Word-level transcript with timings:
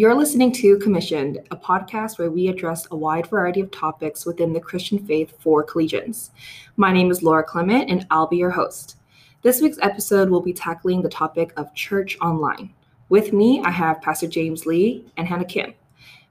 You're 0.00 0.14
listening 0.14 0.50
to 0.52 0.78
Commissioned, 0.78 1.46
a 1.50 1.56
podcast 1.58 2.18
where 2.18 2.30
we 2.30 2.48
address 2.48 2.88
a 2.90 2.96
wide 2.96 3.26
variety 3.26 3.60
of 3.60 3.70
topics 3.70 4.24
within 4.24 4.54
the 4.54 4.58
Christian 4.58 4.98
faith 5.04 5.34
for 5.40 5.62
collegians. 5.62 6.30
My 6.78 6.90
name 6.90 7.10
is 7.10 7.22
Laura 7.22 7.44
Clement, 7.44 7.90
and 7.90 8.06
I'll 8.10 8.26
be 8.26 8.38
your 8.38 8.48
host. 8.48 8.96
This 9.42 9.60
week's 9.60 9.76
episode 9.82 10.30
will 10.30 10.40
be 10.40 10.54
tackling 10.54 11.02
the 11.02 11.10
topic 11.10 11.52
of 11.58 11.74
church 11.74 12.16
online. 12.22 12.72
With 13.10 13.34
me, 13.34 13.60
I 13.62 13.68
have 13.68 14.00
Pastor 14.00 14.26
James 14.26 14.64
Lee 14.64 15.04
and 15.18 15.28
Hannah 15.28 15.44
Kim. 15.44 15.74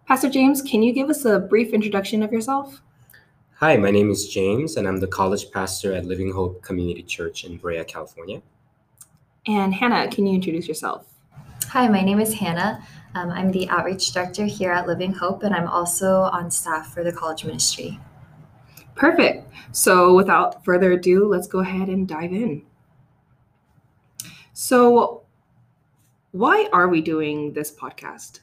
Pastor 0.07 0.31
James, 0.31 0.63
can 0.63 0.81
you 0.81 0.91
give 0.91 1.11
us 1.11 1.25
a 1.25 1.37
brief 1.37 1.71
introduction 1.71 2.23
of 2.23 2.33
yourself? 2.33 2.81
Hi, 3.57 3.77
my 3.77 3.91
name 3.91 4.09
is 4.09 4.29
James, 4.29 4.77
and 4.77 4.87
I'm 4.87 4.99
the 4.99 5.05
college 5.05 5.51
pastor 5.51 5.93
at 5.93 6.05
Living 6.05 6.31
Hope 6.31 6.63
Community 6.63 7.03
Church 7.03 7.43
in 7.43 7.57
Brea, 7.57 7.83
California. 7.83 8.41
And 9.45 9.75
Hannah, 9.75 10.09
can 10.09 10.25
you 10.25 10.33
introduce 10.33 10.67
yourself? 10.67 11.05
Hi, 11.67 11.87
my 11.87 12.01
name 12.01 12.19
is 12.19 12.33
Hannah. 12.33 12.83
Um, 13.15 13.31
I'm 13.31 13.51
the 13.51 13.67
outreach 13.69 14.11
director 14.11 14.45
here 14.45 14.71
at 14.71 14.87
Living 14.87 15.13
Hope, 15.13 15.43
and 15.43 15.55
I'm 15.55 15.67
also 15.67 16.21
on 16.21 16.51
staff 16.51 16.93
for 16.93 17.03
the 17.03 17.11
college 17.11 17.43
ministry. 17.43 17.99
Perfect. 18.95 19.51
So, 19.71 20.15
without 20.15 20.63
further 20.63 20.91
ado, 20.91 21.27
let's 21.27 21.47
go 21.47 21.59
ahead 21.59 21.87
and 21.87 22.07
dive 22.07 22.31
in. 22.31 22.63
So, 24.53 25.23
why 26.31 26.67
are 26.71 26.87
we 26.87 27.01
doing 27.01 27.53
this 27.53 27.71
podcast? 27.71 28.41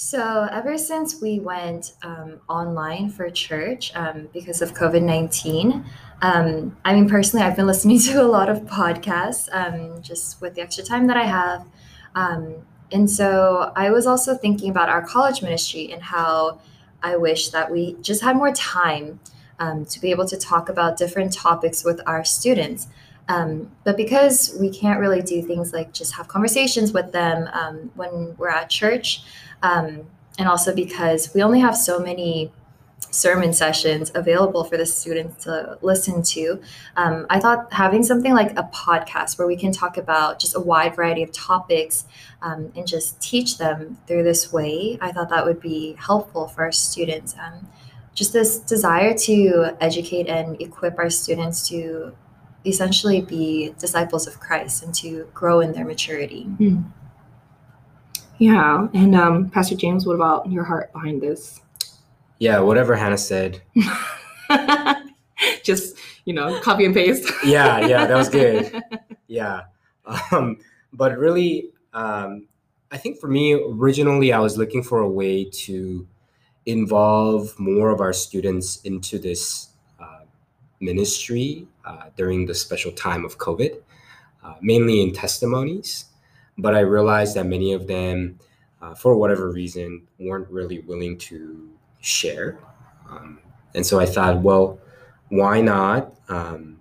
So, 0.00 0.48
ever 0.52 0.78
since 0.78 1.20
we 1.20 1.40
went 1.40 1.94
um, 2.04 2.40
online 2.48 3.10
for 3.10 3.28
church 3.30 3.90
um, 3.96 4.28
because 4.32 4.62
of 4.62 4.72
COVID 4.72 5.02
19, 5.02 5.84
um, 6.22 6.76
I 6.84 6.94
mean, 6.94 7.08
personally, 7.08 7.44
I've 7.44 7.56
been 7.56 7.66
listening 7.66 7.98
to 8.02 8.22
a 8.22 8.28
lot 8.28 8.48
of 8.48 8.60
podcasts 8.60 9.48
um, 9.50 10.00
just 10.00 10.40
with 10.40 10.54
the 10.54 10.60
extra 10.60 10.84
time 10.84 11.08
that 11.08 11.16
I 11.16 11.24
have. 11.24 11.66
Um, 12.14 12.64
and 12.92 13.10
so, 13.10 13.72
I 13.74 13.90
was 13.90 14.06
also 14.06 14.36
thinking 14.36 14.70
about 14.70 14.88
our 14.88 15.04
college 15.04 15.42
ministry 15.42 15.90
and 15.90 16.00
how 16.00 16.60
I 17.02 17.16
wish 17.16 17.48
that 17.48 17.68
we 17.68 17.96
just 18.00 18.22
had 18.22 18.36
more 18.36 18.52
time 18.52 19.18
um, 19.58 19.84
to 19.86 20.00
be 20.00 20.12
able 20.12 20.28
to 20.28 20.36
talk 20.36 20.68
about 20.68 20.96
different 20.96 21.32
topics 21.32 21.84
with 21.84 22.00
our 22.06 22.24
students. 22.24 22.86
Um, 23.28 23.70
but 23.84 23.96
because 23.96 24.56
we 24.58 24.70
can't 24.70 25.00
really 25.00 25.20
do 25.20 25.42
things 25.42 25.72
like 25.72 25.92
just 25.92 26.14
have 26.14 26.28
conversations 26.28 26.92
with 26.92 27.12
them 27.12 27.48
um, 27.52 27.90
when 27.94 28.34
we're 28.38 28.48
at 28.48 28.70
church, 28.70 29.22
um, 29.62 30.06
and 30.38 30.48
also 30.48 30.74
because 30.74 31.32
we 31.34 31.42
only 31.42 31.60
have 31.60 31.76
so 31.76 31.98
many 31.98 32.52
sermon 33.10 33.52
sessions 33.52 34.10
available 34.14 34.64
for 34.64 34.76
the 34.76 34.84
students 34.86 35.44
to 35.44 35.78
listen 35.82 36.22
to, 36.22 36.60
um, 36.96 37.26
I 37.30 37.40
thought 37.40 37.72
having 37.72 38.02
something 38.02 38.34
like 38.34 38.52
a 38.58 38.64
podcast 38.64 39.38
where 39.38 39.46
we 39.46 39.56
can 39.56 39.72
talk 39.72 39.96
about 39.96 40.38
just 40.38 40.54
a 40.54 40.60
wide 40.60 40.96
variety 40.96 41.22
of 41.22 41.32
topics 41.32 42.06
um, 42.42 42.72
and 42.76 42.86
just 42.86 43.20
teach 43.20 43.58
them 43.58 43.98
through 44.06 44.24
this 44.24 44.52
way, 44.52 44.98
I 45.00 45.12
thought 45.12 45.30
that 45.30 45.44
would 45.44 45.60
be 45.60 45.96
helpful 45.98 46.48
for 46.48 46.64
our 46.64 46.72
students. 46.72 47.34
Um, 47.38 47.68
just 48.14 48.32
this 48.32 48.58
desire 48.58 49.14
to 49.16 49.76
educate 49.80 50.26
and 50.26 50.60
equip 50.60 50.98
our 50.98 51.08
students 51.08 51.68
to 51.68 52.12
essentially 52.66 53.20
be 53.20 53.74
disciples 53.78 54.26
of 54.26 54.40
Christ 54.40 54.82
and 54.82 54.92
to 54.96 55.28
grow 55.32 55.60
in 55.60 55.72
their 55.72 55.84
maturity. 55.84 56.42
Hmm. 56.42 56.80
Yeah. 58.38 58.88
And 58.94 59.14
um, 59.14 59.50
Pastor 59.50 59.74
James, 59.74 60.06
what 60.06 60.14
about 60.14 60.50
your 60.50 60.64
heart 60.64 60.92
behind 60.92 61.20
this? 61.20 61.60
Yeah, 62.38 62.60
whatever 62.60 62.94
Hannah 62.94 63.18
said. 63.18 63.62
Just, 65.64 65.96
you 66.24 66.32
know, 66.32 66.60
copy 66.60 66.84
and 66.84 66.94
paste. 66.94 67.30
yeah, 67.44 67.86
yeah, 67.86 68.06
that 68.06 68.16
was 68.16 68.28
good. 68.28 68.82
Yeah. 69.30 69.64
Um, 70.32 70.56
but 70.94 71.18
really, 71.18 71.68
um, 71.92 72.46
I 72.90 72.96
think 72.96 73.20
for 73.20 73.28
me, 73.28 73.52
originally, 73.52 74.32
I 74.32 74.38
was 74.38 74.56
looking 74.56 74.82
for 74.82 75.00
a 75.00 75.08
way 75.08 75.44
to 75.44 76.06
involve 76.64 77.58
more 77.58 77.90
of 77.90 78.00
our 78.00 78.14
students 78.14 78.80
into 78.84 79.18
this 79.18 79.68
uh, 80.00 80.20
ministry 80.80 81.68
uh, 81.84 82.04
during 82.16 82.46
the 82.46 82.54
special 82.54 82.90
time 82.90 83.26
of 83.26 83.36
COVID, 83.36 83.82
uh, 84.42 84.54
mainly 84.62 85.02
in 85.02 85.12
testimonies. 85.12 86.06
But 86.58 86.74
I 86.74 86.80
realized 86.80 87.36
that 87.36 87.46
many 87.46 87.72
of 87.72 87.86
them, 87.86 88.38
uh, 88.82 88.94
for 88.94 89.16
whatever 89.16 89.50
reason, 89.50 90.06
weren't 90.18 90.48
really 90.50 90.80
willing 90.80 91.16
to 91.18 91.70
share. 92.00 92.58
Um, 93.08 93.38
and 93.74 93.86
so 93.86 94.00
I 94.00 94.06
thought, 94.06 94.40
well, 94.40 94.78
why 95.28 95.60
not 95.60 96.14
um, 96.28 96.78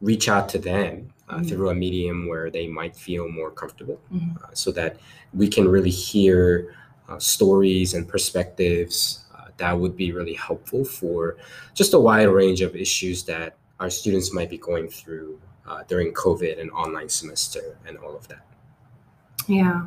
reach 0.00 0.28
out 0.28 0.48
to 0.50 0.58
them 0.58 1.12
uh, 1.28 1.36
mm-hmm. 1.36 1.44
through 1.44 1.70
a 1.70 1.74
medium 1.74 2.26
where 2.26 2.50
they 2.50 2.66
might 2.66 2.96
feel 2.96 3.28
more 3.28 3.50
comfortable 3.50 4.00
mm-hmm. 4.12 4.36
uh, 4.42 4.48
so 4.52 4.72
that 4.72 4.96
we 5.34 5.48
can 5.48 5.68
really 5.68 5.90
hear 5.90 6.74
uh, 7.08 7.18
stories 7.18 7.94
and 7.94 8.08
perspectives 8.08 9.24
uh, 9.36 9.46
that 9.56 9.78
would 9.78 9.96
be 9.96 10.12
really 10.12 10.34
helpful 10.34 10.84
for 10.84 11.36
just 11.74 11.94
a 11.94 12.00
wide 12.00 12.28
range 12.28 12.60
of 12.60 12.74
issues 12.74 13.24
that 13.24 13.56
our 13.78 13.90
students 13.90 14.32
might 14.32 14.50
be 14.50 14.58
going 14.58 14.88
through 14.88 15.38
uh, 15.66 15.82
during 15.88 16.12
COVID 16.12 16.60
and 16.60 16.70
online 16.72 17.08
semester 17.08 17.78
and 17.86 17.96
all 17.98 18.16
of 18.16 18.26
that. 18.28 18.44
Yeah. 19.46 19.86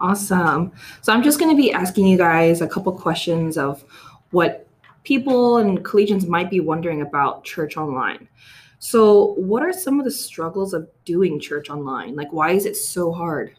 Awesome. 0.00 0.72
So 1.02 1.12
I'm 1.12 1.22
just 1.22 1.38
going 1.38 1.50
to 1.50 1.60
be 1.60 1.72
asking 1.72 2.06
you 2.06 2.16
guys 2.16 2.60
a 2.60 2.68
couple 2.68 2.92
questions 2.92 3.58
of 3.58 3.84
what 4.30 4.68
people 5.04 5.56
and 5.56 5.84
collegians 5.84 6.28
might 6.28 6.50
be 6.50 6.60
wondering 6.60 7.02
about 7.02 7.44
church 7.44 7.76
online. 7.76 8.28
So, 8.78 9.34
what 9.34 9.62
are 9.64 9.72
some 9.72 9.98
of 9.98 10.04
the 10.04 10.10
struggles 10.10 10.72
of 10.72 10.88
doing 11.04 11.40
church 11.40 11.68
online? 11.68 12.14
Like, 12.14 12.32
why 12.32 12.52
is 12.52 12.64
it 12.64 12.76
so 12.76 13.10
hard? 13.10 13.56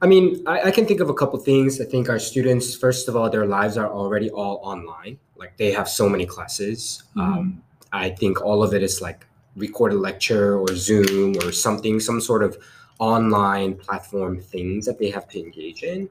I 0.00 0.06
mean, 0.06 0.44
I, 0.46 0.68
I 0.68 0.70
can 0.70 0.86
think 0.86 1.00
of 1.00 1.08
a 1.08 1.14
couple 1.14 1.38
things. 1.40 1.80
I 1.80 1.84
think 1.84 2.08
our 2.08 2.20
students, 2.20 2.76
first 2.76 3.08
of 3.08 3.16
all, 3.16 3.28
their 3.28 3.46
lives 3.46 3.76
are 3.76 3.90
already 3.90 4.30
all 4.30 4.60
online. 4.62 5.18
Like, 5.34 5.56
they 5.56 5.72
have 5.72 5.88
so 5.88 6.08
many 6.08 6.26
classes. 6.26 7.02
Mm-hmm. 7.16 7.20
Um, 7.20 7.62
I 7.92 8.10
think 8.10 8.40
all 8.40 8.62
of 8.62 8.72
it 8.72 8.82
is 8.84 9.00
like 9.00 9.26
recorded 9.56 9.98
lecture 9.98 10.60
or 10.60 10.68
Zoom 10.76 11.36
or 11.38 11.50
something, 11.50 11.98
some 11.98 12.20
sort 12.20 12.44
of 12.44 12.56
online 12.98 13.74
platform 13.74 14.40
things 14.40 14.86
that 14.86 14.98
they 14.98 15.10
have 15.10 15.28
to 15.28 15.38
engage 15.38 15.82
in. 15.82 16.08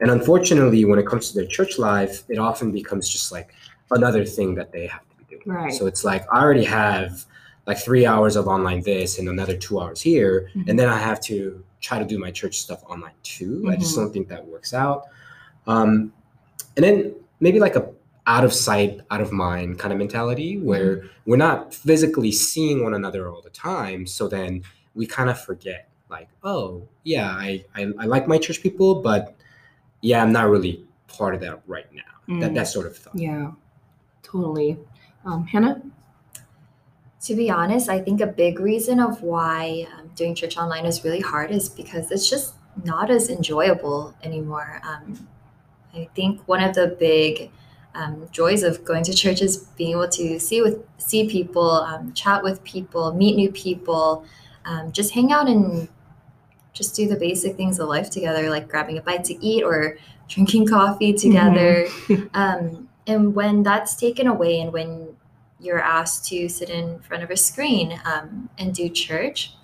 And 0.00 0.10
unfortunately, 0.10 0.84
when 0.84 0.98
it 0.98 1.06
comes 1.06 1.30
to 1.30 1.34
their 1.34 1.46
church 1.46 1.78
life, 1.78 2.22
it 2.28 2.38
often 2.38 2.70
becomes 2.70 3.08
just 3.08 3.32
like 3.32 3.54
another 3.90 4.24
thing 4.24 4.54
that 4.54 4.70
they 4.72 4.86
have 4.86 5.02
to 5.08 5.16
be 5.16 5.24
doing. 5.24 5.42
Right. 5.46 5.72
So 5.72 5.86
it's 5.86 6.04
like 6.04 6.24
I 6.32 6.40
already 6.40 6.64
have 6.64 7.24
like 7.66 7.78
three 7.78 8.06
hours 8.06 8.36
of 8.36 8.46
online 8.48 8.82
this 8.82 9.18
and 9.18 9.28
another 9.28 9.56
two 9.56 9.80
hours 9.80 10.00
here, 10.00 10.50
mm-hmm. 10.54 10.70
and 10.70 10.78
then 10.78 10.88
I 10.88 10.98
have 10.98 11.20
to 11.22 11.64
try 11.80 11.98
to 11.98 12.04
do 12.04 12.18
my 12.18 12.30
church 12.30 12.58
stuff 12.58 12.82
online 12.84 13.12
too. 13.22 13.58
Mm-hmm. 13.58 13.70
I 13.70 13.76
just 13.76 13.92
mm-hmm. 13.92 14.04
don't 14.04 14.12
think 14.12 14.28
that 14.28 14.46
works 14.46 14.72
out. 14.72 15.04
Um, 15.66 16.12
and 16.76 16.84
then 16.84 17.14
maybe 17.40 17.58
like 17.58 17.76
a 17.76 17.90
out 18.26 18.44
of 18.44 18.52
sight, 18.52 19.00
out 19.10 19.22
of 19.22 19.32
mind 19.32 19.78
kind 19.78 19.92
of 19.92 19.98
mentality 19.98 20.58
where 20.58 20.96
mm-hmm. 20.96 21.08
we're 21.26 21.36
not 21.36 21.74
physically 21.74 22.30
seeing 22.30 22.84
one 22.84 22.94
another 22.94 23.28
all 23.28 23.40
the 23.40 23.50
time. 23.50 24.06
So 24.06 24.28
then 24.28 24.62
we 24.94 25.06
kind 25.06 25.30
of 25.30 25.40
forget 25.40 25.87
like, 26.10 26.28
oh 26.42 26.86
yeah, 27.04 27.28
I, 27.30 27.64
I, 27.74 27.82
I 27.98 28.04
like 28.06 28.28
my 28.28 28.38
church 28.38 28.62
people, 28.62 28.96
but 29.02 29.34
yeah, 30.00 30.22
I'm 30.22 30.32
not 30.32 30.48
really 30.48 30.84
part 31.06 31.34
of 31.34 31.40
that 31.40 31.60
right 31.66 31.86
now. 31.92 32.02
Mm. 32.28 32.40
That 32.40 32.54
that 32.54 32.68
sort 32.68 32.86
of 32.86 32.96
thought. 32.96 33.16
Yeah, 33.16 33.52
totally. 34.22 34.78
Um, 35.24 35.46
Hannah. 35.46 35.82
To 37.22 37.34
be 37.34 37.50
honest, 37.50 37.88
I 37.88 38.00
think 38.00 38.20
a 38.20 38.26
big 38.28 38.60
reason 38.60 39.00
of 39.00 39.22
why 39.22 39.88
um, 39.98 40.08
doing 40.14 40.36
church 40.36 40.56
online 40.56 40.86
is 40.86 41.02
really 41.04 41.20
hard 41.20 41.50
is 41.50 41.68
because 41.68 42.12
it's 42.12 42.30
just 42.30 42.54
not 42.84 43.10
as 43.10 43.28
enjoyable 43.28 44.14
anymore. 44.22 44.80
Um, 44.84 45.28
I 45.94 46.08
think 46.14 46.46
one 46.46 46.62
of 46.62 46.74
the 46.74 46.96
big 46.98 47.50
um, 47.94 48.28
joys 48.30 48.62
of 48.62 48.84
going 48.84 49.02
to 49.04 49.12
church 49.12 49.42
is 49.42 49.56
being 49.76 49.92
able 49.92 50.08
to 50.08 50.38
see 50.38 50.62
with 50.62 50.84
see 50.98 51.28
people, 51.28 51.70
um, 51.70 52.12
chat 52.12 52.42
with 52.44 52.62
people, 52.62 53.12
meet 53.12 53.34
new 53.34 53.50
people, 53.50 54.24
um, 54.64 54.92
just 54.92 55.12
hang 55.12 55.32
out 55.32 55.48
and 55.48 55.88
just 56.78 56.94
do 56.94 57.08
the 57.08 57.16
basic 57.16 57.56
things 57.56 57.80
of 57.80 57.88
life 57.88 58.08
together, 58.08 58.48
like 58.48 58.68
grabbing 58.68 58.96
a 58.96 59.02
bite 59.02 59.24
to 59.24 59.44
eat 59.44 59.64
or 59.64 59.98
drinking 60.28 60.68
coffee 60.68 61.12
together. 61.12 61.84
Mm-hmm. 61.86 62.26
um, 62.34 62.88
and 63.06 63.34
when 63.34 63.64
that's 63.64 63.96
taken 63.96 64.28
away, 64.28 64.60
and 64.60 64.72
when 64.72 65.16
you're 65.58 65.80
asked 65.80 66.28
to 66.28 66.48
sit 66.48 66.70
in 66.70 67.00
front 67.00 67.24
of 67.24 67.30
a 67.30 67.36
screen 67.36 68.00
um, 68.04 68.48
and 68.58 68.72
do 68.72 68.88
church, 68.88 69.54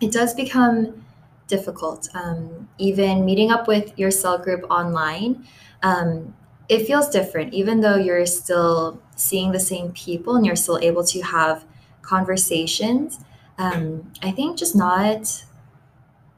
it 0.00 0.12
does 0.12 0.34
become 0.34 1.04
difficult. 1.46 2.08
Um, 2.14 2.68
even 2.76 3.24
meeting 3.24 3.50
up 3.50 3.66
with 3.66 3.98
your 3.98 4.10
cell 4.10 4.36
group 4.36 4.64
online, 4.70 5.46
um, 5.82 6.34
it 6.68 6.86
feels 6.86 7.08
different, 7.08 7.54
even 7.54 7.80
though 7.80 7.96
you're 7.96 8.26
still 8.26 9.00
seeing 9.16 9.52
the 9.52 9.60
same 9.60 9.90
people 9.92 10.36
and 10.36 10.44
you're 10.44 10.56
still 10.56 10.78
able 10.82 11.04
to 11.04 11.22
have 11.22 11.64
conversations. 12.02 13.20
Um, 13.56 14.12
I 14.22 14.30
think 14.32 14.58
just 14.58 14.76
not 14.76 15.44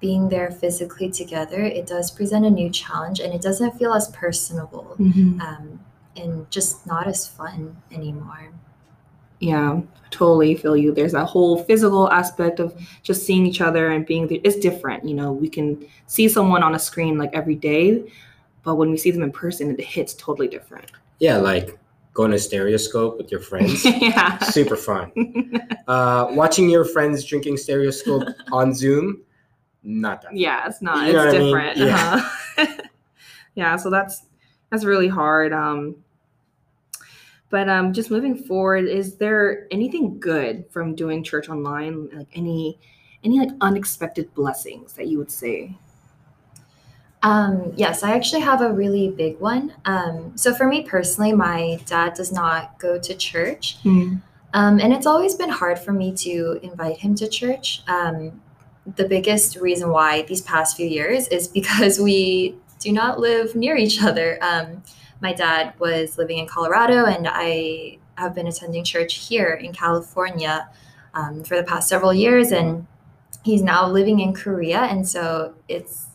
being 0.01 0.29
there 0.29 0.51
physically 0.51 1.11
together, 1.11 1.63
it 1.63 1.87
does 1.87 2.11
present 2.11 2.47
a 2.47 2.51
new 2.51 2.71
challenge 2.71 3.21
and 3.21 3.33
it 3.35 3.43
doesn't 3.43 3.79
feel 3.79 3.93
as 3.93 4.09
personable 4.09 4.97
mm-hmm. 4.99 5.41
um, 5.41 5.81
and 6.17 6.51
just 6.51 6.87
not 6.87 7.07
as 7.07 7.29
fun 7.29 7.77
anymore. 7.93 8.51
Yeah, 9.41 9.81
totally 10.11 10.55
feel 10.55 10.77
you. 10.77 10.93
There's 10.93 11.13
that 11.13 11.27
whole 11.27 11.63
physical 11.65 12.11
aspect 12.11 12.61
of 12.61 12.75
just 13.03 13.25
seeing 13.25 13.47
each 13.47 13.61
other 13.61 13.91
and 13.91 14.05
being 14.05 14.27
there. 14.27 14.39
It's 14.45 14.57
different. 14.57 15.07
You 15.07 15.15
know, 15.15 15.33
we 15.33 15.49
can 15.49 15.87
see 16.07 16.29
someone 16.29 16.63
on 16.63 16.75
a 16.75 16.79
screen 16.79 17.17
like 17.17 17.31
every 17.33 17.55
day, 17.55 18.11
but 18.63 18.75
when 18.75 18.91
we 18.91 18.99
see 18.99 19.11
them 19.11 19.23
in 19.23 19.33
person, 19.33 19.71
it 19.71 19.81
hits 19.81 20.13
totally 20.15 20.49
different. 20.49 20.91
Yeah, 21.21 21.39
like 21.39 21.79
going 22.13 22.31
to 22.33 22.39
stereoscope 22.39 23.17
with 23.17 23.31
your 23.31 23.41
friends. 23.41 23.85
yeah. 24.01 24.39
Super 24.39 24.77
fun. 24.77 25.13
Uh, 25.89 26.29
watching 26.31 26.69
your 26.69 26.85
friends 26.85 27.25
drinking 27.25 27.57
stereoscope 27.57 28.29
on 28.53 28.75
Zoom, 28.75 29.23
not 29.83 30.23
that. 30.23 30.37
yeah, 30.37 30.67
it's 30.67 30.83
not. 30.83 31.07
You 31.07 31.13
know 31.15 31.25
it's 31.25 31.35
what 31.35 31.37
I 31.37 31.39
mean? 31.39 31.47
different. 31.47 31.79
Yeah. 31.79 32.15
Uh-huh. 32.59 32.77
yeah, 33.55 33.77
so 33.77 33.91
that's 33.91 34.25
that's 34.71 34.85
really 34.85 35.09
hard. 35.09 35.53
Um 35.53 35.97
but 37.49 37.69
um 37.69 37.93
just 37.93 38.11
moving 38.11 38.37
forward, 38.37 38.87
is 38.87 39.17
there 39.17 39.67
anything 39.71 40.19
good 40.19 40.65
from 40.71 40.95
doing 40.95 41.25
church 41.25 41.49
online? 41.49 42.09
Like 42.13 42.29
any 42.35 42.79
any 43.25 43.39
like 43.39 43.51
unexpected 43.61 44.33
blessings 44.35 44.95
that 44.95 45.09
you 45.09 45.19
would 45.19 45.31
say? 45.31 45.77
Um, 47.23 47.73
yes, 47.77 48.03
I 48.03 48.13
actually 48.13 48.41
have 48.41 48.63
a 48.63 48.73
really 48.73 49.11
big 49.11 49.39
one. 49.41 49.75
Um, 49.85 50.33
so 50.37 50.55
for 50.55 50.67
me 50.67 50.83
personally, 50.83 51.33
my 51.33 51.79
dad 51.85 52.15
does 52.15 52.33
not 52.33 52.79
go 52.79 52.99
to 52.99 53.15
church. 53.15 53.77
Um, 54.55 54.81
and 54.81 54.93
it's 54.93 55.07
always 55.07 55.35
been 55.35 55.51
hard 55.51 55.79
for 55.79 55.93
me 55.93 56.15
to 56.15 56.59
invite 56.63 56.97
him 56.97 57.15
to 57.17 57.29
church. 57.29 57.83
Um, 57.87 58.41
the 58.97 59.07
biggest 59.07 59.57
reason 59.57 59.91
why 59.91 60.23
these 60.23 60.41
past 60.41 60.77
few 60.77 60.87
years 60.87 61.29
is 61.29 61.49
because 61.49 61.99
we 62.01 62.57
do 62.79 62.93
not 62.93 63.21
live 63.21 63.55
near 63.55 63.77
each 63.77 64.03
other. 64.03 64.39
Um, 64.43 64.83
my 65.21 65.33
dad 65.33 65.75
was 65.79 66.17
living 66.17 66.39
in 66.39 66.47
Colorado, 66.47 67.05
and 67.05 67.29
I 67.31 67.99
have 68.17 68.35
been 68.35 68.47
attending 68.47 68.85
church 68.85 69.15
here 69.29 69.53
in 69.53 69.73
California 69.73 70.69
um, 71.15 71.45
for 71.45 71.57
the 71.57 71.63
past 71.63 71.89
several 71.89 72.15
years. 72.15 72.53
And 72.53 72.87
he's 73.43 73.63
now 73.63 73.89
living 73.89 74.21
in 74.21 74.33
Korea. 74.33 74.81
And 74.81 75.09
so 75.09 75.55
it's 75.69 76.09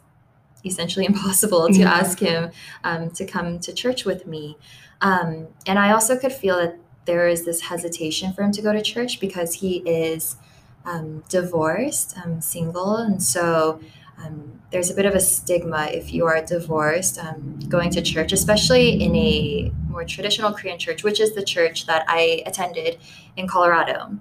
essentially 0.64 1.06
impossible 1.12 1.70
to 1.70 1.84
ask 1.84 2.20
him 2.20 2.52
um, 2.84 3.10
to 3.12 3.26
come 3.26 3.60
to 3.60 3.74
church 3.74 4.06
with 4.06 4.26
me. 4.26 4.58
Um, 5.02 5.48
and 5.68 5.78
I 5.78 5.92
also 5.92 6.18
could 6.18 6.34
feel 6.34 6.58
that 6.58 6.78
there 7.06 7.28
is 7.28 7.46
this 7.46 7.62
hesitation 7.62 8.34
for 8.34 8.42
him 8.42 8.52
to 8.54 8.62
go 8.62 8.74
to 8.74 8.82
church 8.82 9.20
because 9.20 9.54
he 9.56 9.78
is 9.78 10.38
um, 10.86 11.24
divorced, 11.30 12.18
um, 12.24 12.42
single, 12.42 12.98
and 12.98 13.22
so 13.22 13.80
um, 14.18 14.62
there's 14.72 14.90
a 14.90 14.94
bit 14.94 15.06
of 15.06 15.14
a 15.14 15.20
stigma 15.20 15.86
if 15.92 16.14
you 16.14 16.26
are 16.26 16.44
divorced 16.44 17.20
um, 17.20 17.60
going 17.68 17.90
to 17.92 18.02
church, 18.02 18.32
especially 18.32 19.02
in 19.04 19.16
a 19.16 19.72
more 19.90 20.06
traditional 20.06 20.54
Korean 20.54 20.80
church, 20.80 21.04
which 21.04 21.20
is 21.20 21.36
the 21.36 21.44
church 21.44 21.86
that 21.86 22.06
I 22.08 22.44
attended 22.46 22.98
in 23.36 23.48
Colorado. 23.48 24.18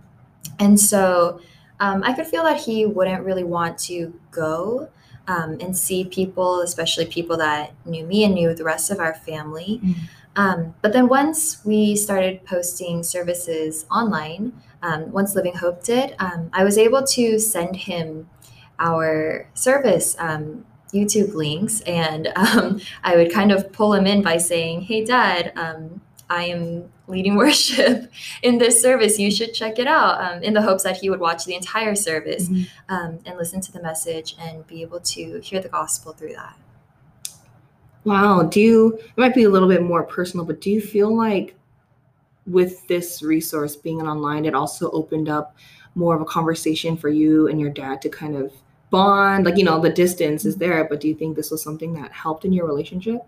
And 0.59 0.79
so 0.79 1.41
um, 1.81 2.03
I 2.03 2.13
could 2.13 2.27
feel 2.27 2.45
that 2.45 2.61
he 2.61 2.87
wouldn't 2.87 3.25
really 3.25 3.45
want 3.45 3.79
to 3.81 4.13
go 4.31 4.89
um, 5.27 5.59
and 5.61 5.77
see 5.77 6.05
people, 6.05 6.61
especially 6.61 7.07
people 7.07 7.37
that 7.39 7.73
knew 7.85 8.05
me 8.05 8.25
and 8.25 8.35
knew 8.35 8.55
the 8.55 8.65
rest 8.65 8.91
of 8.91 8.99
our 9.01 9.15
family. 9.15 9.81
Mm. 9.83 9.95
Um, 10.37 10.75
but 10.83 10.93
then 10.93 11.09
once 11.09 11.65
we 11.65 11.97
started 11.97 12.45
posting 12.45 13.03
services 13.03 13.87
online, 13.91 14.53
um, 14.85 15.11
once 15.11 15.35
Living 15.35 15.55
Hope 15.57 15.83
did, 15.83 16.15
um, 16.19 16.51
I 16.53 16.63
was 16.63 16.77
able 16.79 17.03
to 17.17 17.39
send 17.39 17.75
him 17.75 18.29
our 18.79 19.49
service 19.55 20.15
um, 20.19 20.65
YouTube 20.93 21.35
links, 21.35 21.81
and 21.83 22.29
um, 22.37 22.81
I 23.03 23.17
would 23.17 23.33
kind 23.33 23.51
of 23.51 23.73
pull 23.73 23.95
him 23.95 24.07
in 24.07 24.23
by 24.23 24.37
saying, 24.37 24.83
"Hey, 24.83 25.05
Dad, 25.05 25.53
um, 25.57 26.01
I 26.31 26.45
am 26.45 26.91
leading 27.09 27.35
worship 27.45 28.11
in 28.43 28.59
this 28.59 28.81
service. 28.81 29.19
You 29.19 29.31
should 29.31 29.55
check 29.55 29.79
it 29.79 29.87
out." 29.87 30.21
Um, 30.21 30.43
in 30.43 30.55
the 30.55 30.63
hopes 30.63 30.83
that 30.85 30.99
he 30.99 31.11
would 31.11 31.21
watch 31.21 31.45
the 31.45 31.55
entire 31.55 31.95
service 31.95 32.49
Mhm. 32.49 32.69
um, 32.89 33.19
and 33.27 33.37
listen 33.39 33.61
to 33.63 33.73
the 33.73 33.83
message 33.83 34.37
and 34.41 34.67
be 34.67 34.83
able 34.83 35.01
to 35.01 35.41
hear 35.41 35.61
the 35.61 35.69
gospel 35.69 36.13
through 36.13 36.35
that. 36.35 36.57
Wow. 38.05 38.43
Do 38.43 38.61
you, 38.61 38.99
it 38.99 39.17
might 39.17 39.35
be 39.35 39.45
a 39.45 39.49
little 39.49 39.69
bit 39.69 39.83
more 39.83 40.03
personal, 40.03 40.45
but 40.45 40.61
do 40.61 40.71
you 40.71 40.81
feel 40.81 41.17
like 41.17 41.55
with 42.47 42.87
this 42.89 43.23
resource 43.23 43.77
being 43.77 44.03
online, 44.03 44.45
it 44.45 44.55
also 44.55 44.91
opened 44.91 45.29
up 45.29 45.57
more 45.95 46.15
of 46.15 46.21
a 46.21 46.25
conversation 46.25 46.97
for 46.97 47.09
you 47.09 47.49
and 47.49 47.61
your 47.61 47.71
dad 47.71 48.03
to 48.03 48.09
kind 48.09 48.37
of 48.37 48.53
bond? 48.91 49.45
Like, 49.45 49.57
you 49.57 49.65
know, 49.65 49.81
the 49.81 49.91
distance 49.91 50.45
is 50.45 50.57
there, 50.57 50.85
but 50.85 51.01
do 51.01 51.09
you 51.09 51.15
think 51.15 51.37
this 51.37 51.51
was 51.51 51.63
something 51.63 51.93
that 51.95 52.13
helped 52.13 52.45
in 52.45 52.53
your 52.53 52.67
relationship? 52.67 53.23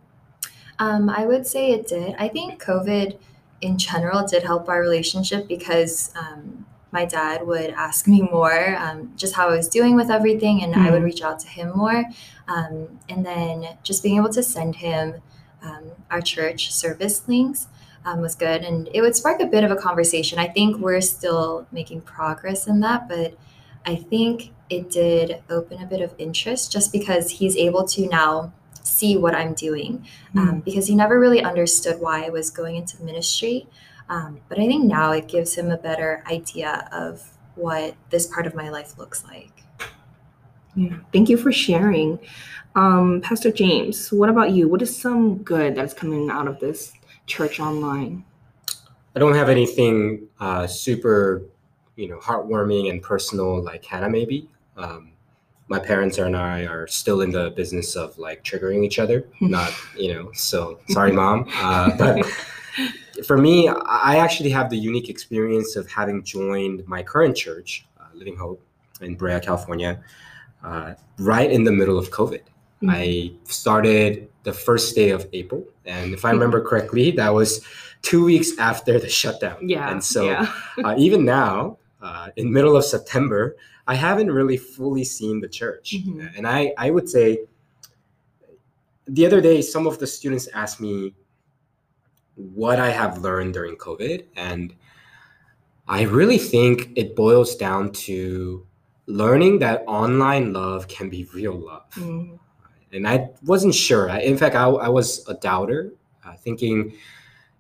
Um, 0.79 1.09
I 1.09 1.27
would 1.27 1.47
say 1.47 1.73
it 1.73 1.89
did. 1.89 2.15
I 2.19 2.29
think 2.29 2.63
COVID 2.63 3.19
in 3.63 3.79
general 3.79 4.27
did 4.27 4.43
help 4.43 4.69
our 4.69 4.81
relationship 4.81 5.49
because 5.49 6.13
um, 6.17 6.67
my 6.93 7.05
dad 7.05 7.47
would 7.47 7.71
ask 7.71 8.07
me 8.07 8.23
more 8.23 8.77
um, 8.77 9.13
just 9.17 9.35
how 9.35 9.49
I 9.49 9.57
was 9.57 9.69
doing 9.69 9.97
with 9.97 10.11
everything, 10.11 10.63
and 10.63 10.75
I 10.75 10.91
would 10.91 11.03
Mhm. 11.03 11.07
reach 11.07 11.23
out 11.23 11.39
to 11.41 11.49
him 11.49 11.73
more. 11.75 12.05
Um, 12.49 13.01
and 13.09 13.25
then 13.25 13.67
just 13.83 14.03
being 14.03 14.17
able 14.17 14.29
to 14.31 14.43
send 14.43 14.77
him 14.77 15.15
um, 15.63 15.85
our 16.11 16.21
church 16.21 16.73
service 16.73 17.27
links 17.27 17.67
um, 18.07 18.21
was 18.21 18.35
good, 18.35 18.63
and 18.63 18.89
it 18.95 19.03
would 19.03 19.17
spark 19.17 19.41
a 19.41 19.47
bit 19.47 19.65
of 19.65 19.71
a 19.71 19.77
conversation. 19.77 20.39
I 20.39 20.47
think 20.47 20.79
we're 20.79 21.01
still 21.01 21.67
making 21.73 22.03
progress 22.03 22.67
in 22.67 22.81
that, 22.81 23.09
but 23.09 23.37
I 23.85 23.97
think 23.97 24.53
it 24.71 24.91
did 24.91 25.43
open 25.51 25.83
a 25.83 25.87
bit 25.87 26.01
of 26.01 26.15
interest 26.17 26.73
just 26.73 26.93
because 26.93 27.31
he's 27.31 27.57
able 27.57 27.87
to 27.89 28.09
now 28.09 28.53
see 28.83 29.17
what 29.17 29.35
I'm 29.35 29.53
doing 29.55 30.07
um, 30.37 30.61
because 30.61 30.87
he 30.87 30.95
never 30.95 31.19
really 31.19 31.43
understood 31.43 32.01
why 32.01 32.25
I 32.25 32.31
was 32.31 32.51
going 32.51 32.77
into 32.77 33.03
ministry. 33.03 33.67
Um, 34.09 34.41
but 34.49 34.59
I 34.59 34.67
think 34.67 34.85
now 34.85 35.11
it 35.13 35.27
gives 35.27 35.57
him 35.57 35.71
a 35.71 35.77
better 35.77 36.23
idea 36.31 36.89
of 36.93 37.37
what 37.57 37.97
this 38.11 38.27
part 38.27 38.47
of 38.47 38.55
my 38.55 38.71
life 38.71 38.97
looks 38.99 39.25
like. 39.25 39.65
Yeah. 40.77 40.99
Thank 41.13 41.29
you 41.29 41.37
for 41.37 41.51
sharing. 41.51 42.21
Um, 42.77 43.21
Pastor 43.23 43.51
James, 43.51 44.13
what 44.13 44.29
about 44.29 44.53
you? 44.53 44.69
What 44.69 44.83
is 44.83 44.97
some 44.97 45.39
good 45.39 45.75
that's 45.75 45.95
coming 45.95 46.31
out 46.31 46.47
of 46.47 46.61
this 46.61 46.93
church 47.27 47.61
online? 47.61 48.25
I 49.15 49.19
don't 49.19 49.35
have 49.35 49.49
anything 49.49 50.29
uh, 50.41 50.67
super, 50.67 51.43
you 51.97 52.09
know, 52.09 52.19
heartwarming 52.19 52.91
and 52.91 53.03
personal 53.03 53.63
like 53.63 53.85
Hannah 53.85 54.11
maybe. 54.11 54.49
Um, 54.77 55.13
my 55.69 55.79
parents 55.79 56.19
and 56.19 56.37
I 56.37 56.65
are 56.67 56.87
still 56.87 57.23
in 57.23 57.31
the 57.31 57.51
business 57.51 57.97
of 57.97 58.17
like 58.19 58.45
triggering 58.45 58.85
each 58.85 58.99
other, 58.99 59.27
not 59.41 59.73
you 59.97 60.13
know. 60.15 60.31
So 60.33 60.81
sorry, 60.89 61.13
mom. 61.13 61.49
Uh, 61.55 61.97
but 61.97 62.25
for 63.27 63.37
me, 63.37 63.69
I 63.69 64.17
actually 64.19 64.51
have 64.51 64.71
the 64.71 64.77
unique 64.77 65.09
experience 65.09 65.77
of 65.77 65.91
having 65.91 66.23
joined 66.23 66.87
my 66.87 67.03
current 67.03 67.37
church, 67.37 67.87
uh, 67.99 68.05
Living 68.15 68.37
Hope, 68.37 68.63
in 69.01 69.15
Brea, 69.15 69.41
California, 69.41 70.03
uh, 70.63 70.95
right 71.19 71.51
in 71.51 71.65
the 71.65 71.73
middle 71.73 71.99
of 71.99 72.11
COVID. 72.11 72.43
Mhm. 72.83 72.91
I 72.91 73.33
started 73.45 74.29
the 74.43 74.53
first 74.53 74.95
day 74.95 75.11
of 75.11 75.27
April, 75.33 75.65
and 75.87 76.13
if 76.13 76.25
I 76.25 76.31
remember 76.31 76.61
correctly, 76.61 77.11
that 77.13 77.33
was 77.33 77.61
two 78.03 78.25
weeks 78.25 78.57
after 78.59 78.99
the 79.01 79.09
shutdown. 79.09 79.57
Yeah. 79.69 79.91
and 79.91 80.03
so 80.05 80.25
yeah. 80.25 80.53
uh, 80.85 80.95
even 80.99 81.25
now, 81.25 81.79
uh, 82.03 82.29
in 82.37 82.53
middle 82.53 82.77
of 82.77 82.85
September, 82.85 83.57
I 83.89 83.95
haven't 83.95 84.31
really 84.31 84.57
fully 84.59 85.05
seen 85.05 85.41
the 85.41 85.49
church, 85.49 85.95
Mhm. 85.97 86.37
and 86.37 86.47
I 86.47 86.73
I 86.77 86.91
would 86.91 87.09
say 87.09 87.47
the 89.09 89.25
other 89.25 89.41
day 89.41 89.63
some 89.63 89.87
of 89.87 89.99
the 89.99 90.07
students 90.07 90.47
asked 90.53 90.81
me 90.81 91.15
what 92.35 92.79
I 92.79 92.91
have 92.91 93.19
learned 93.23 93.55
during 93.55 93.77
COVID, 93.77 94.25
and 94.37 94.75
I 95.89 96.03
really 96.03 96.39
think 96.39 96.91
it 96.97 97.15
boils 97.17 97.55
down 97.57 97.93
to 98.07 98.67
learning 99.07 99.61
that 99.61 99.85
online 99.87 100.53
love 100.53 100.89
can 100.89 101.09
be 101.09 101.25
real 101.33 101.55
love 101.71 101.89
Mm. 101.95 102.39
And 102.93 103.07
I 103.07 103.31
wasn't 103.45 103.75
sure. 103.75 104.11
I, 104.11 104.21
in 104.21 104.37
fact, 104.37 104.55
I, 104.55 104.67
I 104.67 104.89
was 104.89 105.27
a 105.29 105.35
doubter, 105.35 105.93
uh, 106.25 106.35
thinking 106.37 106.95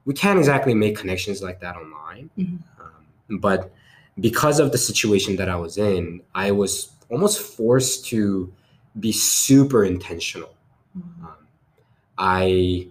we 0.04 0.14
can't 0.14 0.38
exactly 0.38 0.74
make 0.74 0.96
connections 0.96 1.42
like 1.42 1.60
that 1.60 1.76
online. 1.76 2.30
Mhm. 2.38 2.58
Um, 2.80 3.38
but 3.38 3.72
because 4.20 4.60
of 4.60 4.72
the 4.72 4.78
situation 4.78 5.36
that 5.36 5.48
I 5.48 5.56
was 5.56 5.78
in, 5.78 6.22
I 6.34 6.50
was 6.52 6.90
almost 7.10 7.40
forced 7.40 8.06
to 8.06 8.52
be 9.00 9.12
super 9.12 9.84
intentional. 9.84 10.54
Mm. 10.96 11.24
Um, 11.24 11.36
I 12.18 12.88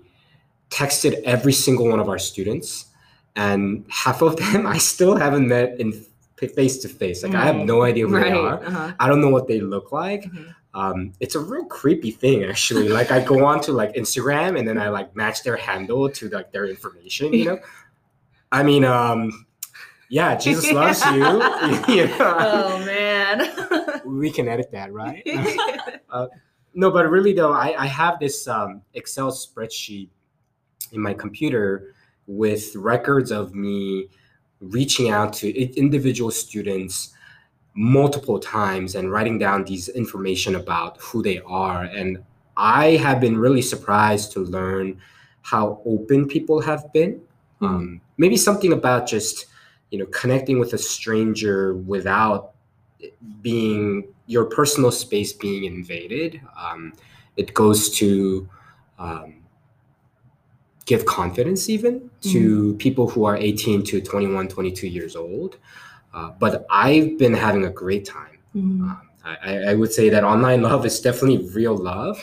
texted 0.69 1.21
every 1.23 1.53
single 1.53 1.87
one 1.87 1.99
of 1.99 2.09
our 2.09 2.19
students, 2.19 2.87
and 3.35 3.85
half 3.89 4.21
of 4.21 4.37
them 4.37 4.67
I 4.75 4.77
still 4.77 5.15
haven't 5.15 5.47
met 5.47 5.79
in 5.79 6.05
face 6.37 6.77
to 6.79 6.89
face. 6.89 7.23
Like 7.23 7.33
I 7.35 7.45
have 7.45 7.55
no 7.55 7.83
idea 7.83 8.07
who 8.07 8.15
Right. 8.15 8.31
they 8.33 8.37
are. 8.37 8.63
Uh-huh. 8.65 8.93
I 8.99 9.07
don't 9.07 9.21
know 9.21 9.29
what 9.29 9.47
they 9.47 9.61
look 9.61 9.91
like 9.91 10.23
Mhm. 10.25 10.53
um, 10.73 11.13
it's 11.21 11.35
a 11.35 11.39
real 11.39 11.65
creepy 11.65 12.11
thing 12.11 12.43
actually. 12.43 12.89
Like 12.99 13.09
I 13.11 13.23
go 13.23 13.45
on 13.45 13.61
to 13.61 13.71
like 13.71 13.93
Instagram 13.95 14.57
and 14.59 14.67
then 14.67 14.77
I 14.77 14.89
like 14.89 15.15
match 15.15 15.43
their 15.43 15.55
handle 15.57 16.09
to 16.09 16.29
like 16.29 16.51
their 16.51 16.65
information, 16.65 17.33
you 17.33 17.45
know. 17.45 17.59
I 18.51 18.63
mean, 18.63 18.83
um, 18.85 19.45
yeah, 20.09 20.35
Jesus 20.35 20.71
loves 20.71 21.03
you. 21.05 21.13
you 21.95 22.07
know? 22.07 22.17
Oh 22.19 22.85
man. 22.85 24.01
We 24.05 24.29
can 24.29 24.47
edit 24.47 24.69
that, 24.71 24.93
right? 24.93 25.23
no, 26.73 26.91
but 26.91 27.09
really 27.09 27.33
though, 27.33 27.53
I, 27.53 27.75
I 27.83 27.87
have 27.87 28.19
this 28.19 28.47
um, 28.47 28.81
Excel 28.93 29.31
spreadsheet 29.31 30.09
in 30.91 31.01
my 31.01 31.13
computer 31.13 31.93
with 32.27 32.75
records 32.75 33.31
of 33.31 33.55
me 33.55 34.09
reaching 34.61 35.09
out 35.09 35.33
to 35.33 35.77
individual 35.77 36.31
students 36.31 37.13
multiple 37.75 38.39
times 38.39 38.95
and 38.95 39.11
writing 39.11 39.37
down 39.37 39.65
these 39.65 39.89
information 39.89 40.55
about 40.55 40.97
who 40.97 41.21
they 41.21 41.39
are. 41.45 41.83
And 41.83 42.23
i 42.57 42.91
have 42.91 43.19
been 43.19 43.37
really 43.37 43.61
surprised 43.61 44.31
to 44.31 44.39
learn 44.39 45.01
how 45.41 45.81
open 45.85 46.27
people 46.27 46.61
have 46.61 46.91
been. 46.93 47.21
Um, 47.61 48.01
maybe 48.17 48.37
something 48.37 48.73
about 48.73 49.07
just 49.07 49.45
you 49.91 49.99
know 49.99 50.05
connecting 50.07 50.59
with 50.59 50.73
a 50.73 50.77
stranger 50.77 51.75
without 51.75 52.51
being 53.41 54.07
your 54.27 54.45
personal 54.45 54.91
space 54.91 55.33
being 55.33 55.65
invaded. 55.65 56.41
Um, 56.57 56.93
it 57.37 57.53
goes 57.53 57.89
to 57.97 58.49
um, 58.97 59.44
give 60.85 61.05
confidence 61.05 61.69
even 61.69 62.09
to 62.21 62.75
people 62.75 63.09
who 63.09 63.25
are 63.25 63.35
18 63.35 63.83
to 63.83 64.01
21 64.01 64.47
22 64.47 64.87
years 64.87 65.15
old. 65.15 65.57
Uh, 66.13 66.31
but 66.39 66.65
i've 66.69 67.17
been 67.17 67.33
having 67.33 67.65
a 67.65 67.69
great 67.69 68.05
time. 68.05 68.37
Mhm. 68.55 68.81
um, 68.81 69.01
I, 69.23 69.71
I 69.71 69.73
would 69.73 69.91
say 69.91 70.09
that 70.09 70.23
online 70.23 70.61
love 70.61 70.85
is 70.85 70.99
definitely 71.01 71.49
real 71.49 71.75
love. 71.75 72.21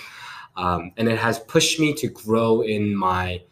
Um, 0.56 0.92
and 0.96 1.08
it 1.08 1.18
has 1.18 1.40
pushed 1.40 1.80
me 1.80 1.92
to 1.94 2.06
grow 2.08 2.62
in 2.62 2.94
my 2.94 3.42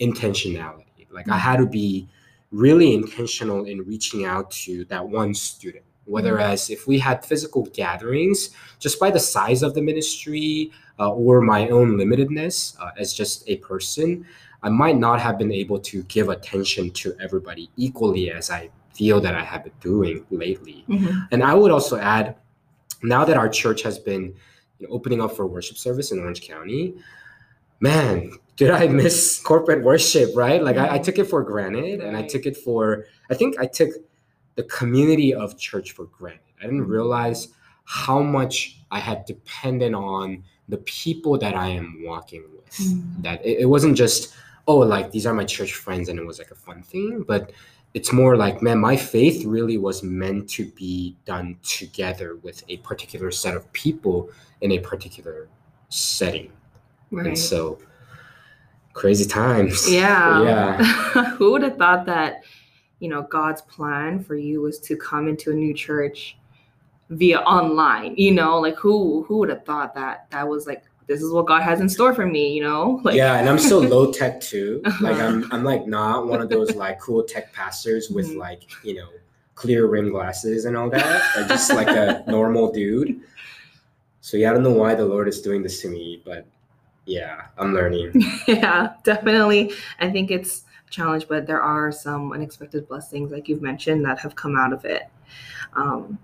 intentionality. 0.00 1.06
Like 1.10 1.28
i 1.28 1.36
had 1.36 1.56
to 1.58 1.66
be 1.66 2.08
really 2.52 2.94
intentional 2.94 3.64
in 3.64 3.82
reaching 3.82 4.24
out 4.24 4.50
to 4.50 4.84
that 4.86 5.06
one 5.06 5.34
student 5.34 5.84
whereas 6.04 6.70
if 6.70 6.86
we 6.88 6.98
had 6.98 7.24
physical 7.24 7.62
gatherings 7.72 8.50
just 8.78 8.98
by 8.98 9.10
the 9.10 9.20
size 9.20 9.62
of 9.62 9.74
the 9.74 9.82
ministry 9.82 10.72
uh, 10.98 11.10
or 11.12 11.40
my 11.40 11.68
own 11.68 11.96
limitedness 11.96 12.76
uh, 12.80 12.90
as 12.98 13.12
just 13.12 13.48
a 13.48 13.56
person 13.58 14.26
i 14.62 14.68
might 14.68 14.96
not 14.96 15.20
have 15.20 15.38
been 15.38 15.52
able 15.52 15.78
to 15.78 16.02
give 16.04 16.28
attention 16.28 16.90
to 16.90 17.14
everybody 17.20 17.70
equally 17.76 18.30
as 18.30 18.50
i 18.50 18.68
feel 18.94 19.20
that 19.20 19.34
i 19.34 19.42
have 19.42 19.64
been 19.64 19.72
doing 19.80 20.24
lately 20.30 20.84
Mhm. 20.88 21.28
and 21.32 21.42
I 21.42 21.54
would 21.54 21.70
also 21.70 21.96
add, 21.96 22.36
now 23.02 23.24
that 23.24 23.36
our 23.36 23.48
church 23.48 23.82
has 23.82 23.98
been 23.98 24.34
you 24.78 24.86
know, 24.86 24.94
opening 24.94 25.20
up 25.22 25.32
for 25.36 25.46
worship 25.46 25.76
service 25.78 26.10
in 26.12 26.18
Orange 26.18 26.42
County, 26.42 26.94
man, 27.80 28.32
did 28.56 28.70
I 28.70 28.88
miss 28.88 29.40
corporate 29.50 29.82
worship, 29.84 30.30
right? 30.34 30.62
Like 30.62 30.76
I, 30.76 30.96
I 30.96 30.98
took 30.98 31.18
it 31.18 31.24
for 31.24 31.42
granted 31.42 32.00
and 32.00 32.16
I 32.16 32.22
took 32.26 32.44
it 32.46 32.56
for, 32.56 33.06
I 33.30 33.34
think 33.34 33.58
I 33.58 33.66
took 33.66 33.90
the 34.56 34.64
community 34.64 35.32
of 35.32 35.56
church 35.58 35.92
for 35.92 36.04
granted. 36.06 36.52
I 36.60 36.64
didn't 36.64 36.86
realize 36.86 37.48
how 37.84 38.20
much 38.20 38.80
I 38.90 38.98
had 38.98 39.24
depended 39.24 39.94
on 39.94 40.44
the 40.68 40.78
people 40.78 41.38
that 41.38 41.54
I 41.56 41.68
am 41.68 42.02
walking 42.04 42.44
with. 42.54 42.76
Mm. 42.76 43.22
That 43.22 43.44
it, 43.44 43.60
it 43.60 43.66
wasn't 43.66 43.96
just, 43.96 44.34
oh, 44.66 44.78
like 44.78 45.10
these 45.10 45.26
are 45.26 45.34
my 45.34 45.44
church 45.44 45.74
friends 45.74 46.08
and 46.08 46.18
it 46.18 46.26
was 46.26 46.38
like 46.38 46.50
a 46.50 46.54
fun 46.54 46.82
thing, 46.82 47.24
but 47.26 47.52
it's 47.94 48.12
more 48.12 48.36
like, 48.36 48.62
man, 48.62 48.78
my 48.78 48.96
faith 48.96 49.44
really 49.44 49.76
was 49.76 50.02
meant 50.02 50.48
to 50.50 50.66
be 50.72 51.16
done 51.24 51.56
together 51.62 52.36
with 52.36 52.62
a 52.68 52.76
particular 52.78 53.30
set 53.30 53.56
of 53.56 53.70
people 53.72 54.30
in 54.60 54.72
a 54.72 54.78
particular 54.78 55.48
setting. 55.88 56.52
Right. 57.10 57.26
And 57.26 57.38
so, 57.38 57.78
crazy 58.92 59.24
times. 59.24 59.90
Yeah. 59.90 60.42
Yeah. 60.44 61.34
Who 61.36 61.52
would 61.52 61.62
have 61.62 61.76
thought 61.76 62.06
that, 62.06 62.44
you 63.00 63.08
know, 63.08 63.22
God's 63.22 63.62
plan 63.62 64.22
for 64.22 64.36
you 64.36 64.60
was 64.60 64.78
to 64.80 64.96
come 64.96 65.28
into 65.28 65.50
a 65.50 65.54
new 65.54 65.74
church 65.74 66.36
via 67.08 67.40
online? 67.40 68.14
You 68.16 68.32
know, 68.32 68.58
like 68.58 68.76
who 68.76 69.24
who 69.24 69.38
would 69.38 69.48
have 69.48 69.64
thought 69.64 69.94
that 69.94 70.30
that 70.30 70.48
was 70.48 70.66
like 70.66 70.84
this 71.10 71.20
is 71.22 71.32
what 71.32 71.46
God 71.46 71.62
has 71.62 71.80
in 71.80 71.88
store 71.88 72.14
for 72.14 72.24
me, 72.24 72.52
you 72.54 72.62
know? 72.62 73.00
Like 73.04 73.16
yeah, 73.16 73.34
and 73.40 73.48
I'm 73.48 73.58
so 73.58 73.78
low 73.94 74.12
tech 74.12 74.40
too. 74.40 74.80
Like 75.00 75.16
Uh-huh. 75.16 75.24
I'm 75.26 75.52
I'm 75.52 75.64
like 75.64 75.86
not 75.88 76.28
one 76.28 76.40
of 76.40 76.48
those 76.48 76.74
like 76.76 77.00
cool 77.00 77.22
tech 77.24 77.52
pastors 77.52 78.08
with 78.10 78.28
Mhm. 78.30 78.36
like, 78.38 78.62
you 78.84 78.94
know, 78.94 79.08
clear 79.56 79.86
rim 79.88 80.10
glasses 80.10 80.64
and 80.66 80.76
all 80.76 80.88
that. 80.90 81.22
I'm 81.36 81.48
just 81.48 81.72
like 81.74 81.88
a 81.88 82.22
normal 82.30 82.70
dude. 82.72 83.20
So 84.20 84.36
yeah, 84.36 84.50
I 84.50 84.54
don't 84.54 84.62
know 84.62 84.78
why 84.84 84.94
the 84.94 85.04
Lord 85.04 85.26
is 85.26 85.42
doing 85.42 85.62
this 85.62 85.82
to 85.82 85.88
me, 85.88 86.22
but 86.24 86.46
yeah, 87.06 87.46
I'm 87.58 87.74
learning. 87.74 88.12
yeah, 88.46 88.92
definitely. 89.02 89.72
I 89.98 90.10
think 90.10 90.30
it's 90.30 90.62
a 90.86 90.90
challenge, 90.90 91.26
but 91.28 91.46
there 91.46 91.60
are 91.60 91.90
some 91.90 92.32
unexpected 92.32 92.86
blessings, 92.86 93.32
like 93.32 93.48
you've 93.48 93.62
mentioned, 93.62 94.04
that 94.04 94.18
have 94.20 94.36
come 94.36 94.56
out 94.56 94.72
of 94.72 94.84
it. 94.84 95.02
Um, 95.74 96.18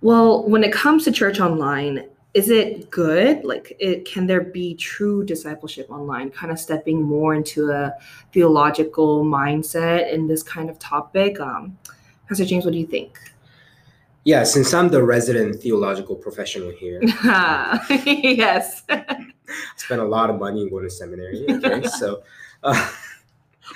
well, 0.00 0.48
when 0.48 0.64
it 0.64 0.72
comes 0.72 1.04
to 1.04 1.12
church 1.12 1.38
online, 1.40 2.08
is 2.32 2.48
it 2.48 2.90
good? 2.90 3.44
Like, 3.44 3.76
it 3.80 4.04
can 4.04 4.26
there 4.26 4.40
be 4.40 4.74
true 4.74 5.24
discipleship 5.24 5.90
online? 5.90 6.30
Kind 6.30 6.52
of 6.52 6.58
stepping 6.58 7.02
more 7.02 7.34
into 7.34 7.70
a 7.70 7.94
theological 8.32 9.24
mindset 9.24 10.12
in 10.12 10.28
this 10.28 10.42
kind 10.42 10.70
of 10.70 10.78
topic. 10.78 11.40
Um, 11.40 11.76
Pastor 12.28 12.44
James, 12.44 12.64
what 12.64 12.72
do 12.72 12.78
you 12.78 12.86
think? 12.86 13.18
Yeah, 14.24 14.44
since 14.44 14.72
I'm 14.74 14.88
the 14.88 15.02
resident 15.02 15.60
theological 15.62 16.14
professional 16.14 16.70
here, 16.70 17.00
yes, 18.04 18.82
I 18.88 19.26
spent 19.76 20.00
a 20.00 20.04
lot 20.04 20.28
of 20.28 20.38
money 20.38 20.68
going 20.68 20.84
to 20.84 20.90
seminary. 20.90 21.46
Okay, 21.48 21.88
so 21.88 22.22
uh, 22.62 22.90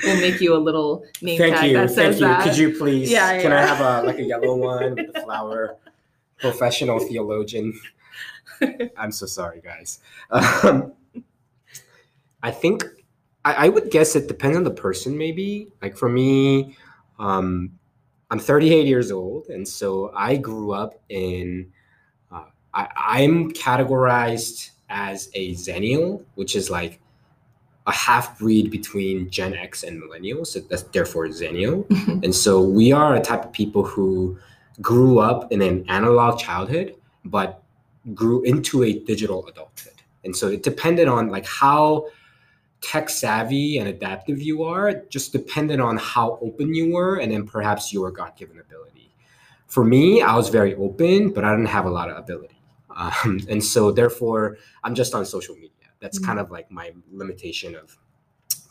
we'll 0.05 0.21
make 0.21 0.41
you 0.41 0.55
a 0.55 0.59
little 0.59 1.05
name 1.23 1.39
thank 1.39 1.57
tag 1.57 1.71
you, 1.71 1.77
that 1.79 1.91
thank 1.91 2.15
you. 2.17 2.21
that. 2.21 2.43
Could 2.45 2.59
you 2.59 2.77
please? 2.77 3.11
Yeah, 3.11 3.41
can 3.41 3.53
I 3.53 3.63
have 3.63 3.81
a 3.81 4.07
like 4.07 4.19
a 4.19 4.23
yellow 4.23 4.55
one 4.55 4.95
with 4.95 5.13
the 5.13 5.21
flower? 5.23 5.77
Professional 6.39 7.01
theologian. 7.01 7.73
I'm 8.97 9.13
so 9.13 9.27
sorry, 9.27 9.61
guys. 9.61 10.01
Um, 10.31 10.93
I 12.43 12.51
think 12.51 12.85
I, 13.45 13.67
I 13.67 13.69
would 13.69 13.91
guess 13.91 14.17
it 14.17 14.29
depends 14.29 14.57
on 14.57 14.65
the 14.65 14.71
person. 14.71 15.17
Maybe 15.17 15.69
like 15.83 15.97
for 15.97 16.09
me, 16.09 16.77
um, 17.19 17.73
I'm 18.31 18.39
38 18.39 18.87
years 18.87 19.11
old, 19.11 19.49
and 19.49 19.67
so 19.67 20.13
I 20.15 20.37
grew 20.37 20.73
up 20.73 21.01
in. 21.09 21.73
Uh, 22.33 22.45
I, 22.73 22.89
I'm 22.97 23.53
categorized 23.53 24.71
as 24.89 25.31
a 25.35 25.55
Zennial, 25.55 26.23
which 26.35 26.57
is 26.57 26.71
like 26.71 27.01
a 27.87 27.93
half 27.93 28.39
breed 28.39 28.71
between 28.71 29.29
Gen 29.31 29.55
X 29.55 29.83
and 29.83 30.03
Millennials. 30.03 30.49
So 30.49 30.61
that's 30.61 30.85
therefore 30.85 31.27
Zennial. 31.29 31.85
And 32.25 32.35
so 32.35 32.63
we 32.63 32.93
are 32.93 33.15
a 33.15 33.21
type 33.21 33.45
of 33.45 33.53
people 33.53 33.85
who 33.85 34.39
grew 34.81 35.19
up 35.19 35.53
in 35.53 35.61
an 35.61 35.85
analog 35.89 36.39
childhood, 36.39 36.95
but 37.25 37.63
grew 38.13 38.43
into 38.43 38.83
a 38.83 38.99
digital 39.01 39.47
adulthood. 39.47 40.03
And 40.25 40.37
so 40.37 40.49
it 40.49 40.63
depended 40.63 41.09
on 41.09 41.29
like 41.29 41.47
how 41.47 42.07
tech 42.81 43.09
savvy 43.09 43.79
and 43.79 43.89
adaptive 43.89 44.41
you 44.43 44.63
are, 44.63 45.05
just 45.09 45.33
depended 45.33 45.81
on 45.81 45.97
how 45.97 46.39
open 46.43 46.75
you 46.75 46.93
were 46.93 47.17
and 47.17 47.33
then 47.33 47.47
perhaps 47.47 47.93
your 47.93 48.11
God 48.11 48.37
given 48.37 48.59
ability. 48.59 49.15
For 49.67 49.85
me, 49.85 50.23
I 50.23 50.37
was 50.37 50.51
very 50.51 50.75
open, 50.75 51.31
but 51.31 51.45
I 51.45 51.51
didn't 51.51 51.67
have 51.67 51.87
a 51.87 51.91
lot 51.91 52.11
of 52.11 52.19
ability. 52.19 52.61
Um, 52.95 53.41
and 53.49 53.63
so 53.63 53.91
therefore, 53.91 54.59
I'm 54.83 54.95
just 54.95 55.15
on 55.15 55.25
social 55.25 55.55
media. 55.55 55.71
That's 56.01 56.19
kind 56.19 56.39
of 56.39 56.51
like 56.51 56.71
my 56.71 56.93
limitation 57.11 57.75
of 57.75 57.97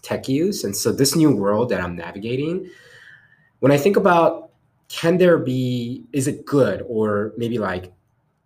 tech 0.04 0.28
use. 0.28 0.64
And 0.64 0.76
so 0.76 0.92
this 0.92 1.16
new 1.16 1.36
world 1.36 1.70
that 1.70 1.82
I'm 1.82 1.96
navigating, 1.96 2.70
when 3.60 3.72
I 3.72 3.78
think 3.78 3.98
about 3.98 4.52
can 4.90 5.18
there 5.18 5.40
be, 5.40 6.04
is 6.14 6.28
it 6.28 6.46
good? 6.46 6.84
Or 6.88 7.34
maybe 7.36 7.58
like, 7.58 7.92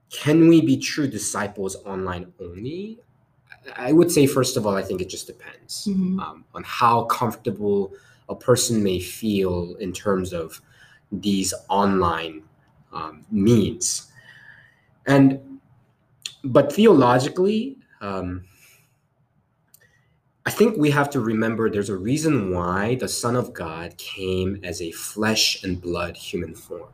can 0.10 0.48
we 0.48 0.62
be 0.62 0.78
true 0.78 1.08
disciples 1.08 1.76
online 1.86 2.32
only? 2.40 3.00
I 3.76 3.92
would 3.92 4.12
say, 4.12 4.26
first 4.28 4.56
of 4.56 4.66
all, 4.66 4.76
I 4.76 4.82
think 4.82 5.02
it 5.02 5.10
just 5.10 5.28
depends 5.28 5.86
Mhm. 5.92 6.20
um, 6.22 6.46
on 6.54 6.64
how 6.64 7.04
comfortable 7.06 7.94
a 8.30 8.36
person 8.36 8.82
may 8.84 9.00
feel 9.00 9.76
in 9.80 9.92
terms 9.92 10.34
of 10.34 10.62
these 11.12 11.54
online 11.70 12.44
um, 12.94 13.26
means. 13.30 14.12
And, 15.06 15.60
but 16.44 16.72
theologically, 16.72 17.78
um, 18.02 18.46
I 20.46 20.50
think 20.52 20.78
we 20.78 20.90
have 20.92 21.10
to 21.10 21.20
remember 21.20 21.70
there's 21.70 21.90
a 21.90 21.98
reason 21.98 22.52
why 22.54 22.96
the 22.96 23.10
Son 23.10 23.36
of 23.36 23.54
God 23.54 23.98
came 23.98 24.62
as 24.64 24.82
a 24.82 24.92
flesh 24.92 25.62
and 25.64 25.82
blood 25.82 26.16
human 26.16 26.56
form. 26.56 26.94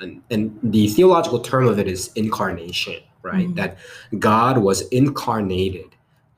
And, 0.00 0.22
and 0.30 0.58
the 0.62 0.88
theological 0.88 1.40
term 1.40 1.66
of 1.68 1.78
it 1.78 1.88
is 1.88 2.10
incarnation, 2.14 3.02
right? 3.22 3.48
Mhm. 3.48 3.54
That 3.56 3.78
God 4.18 4.58
was 4.58 4.82
incarnated 4.88 5.94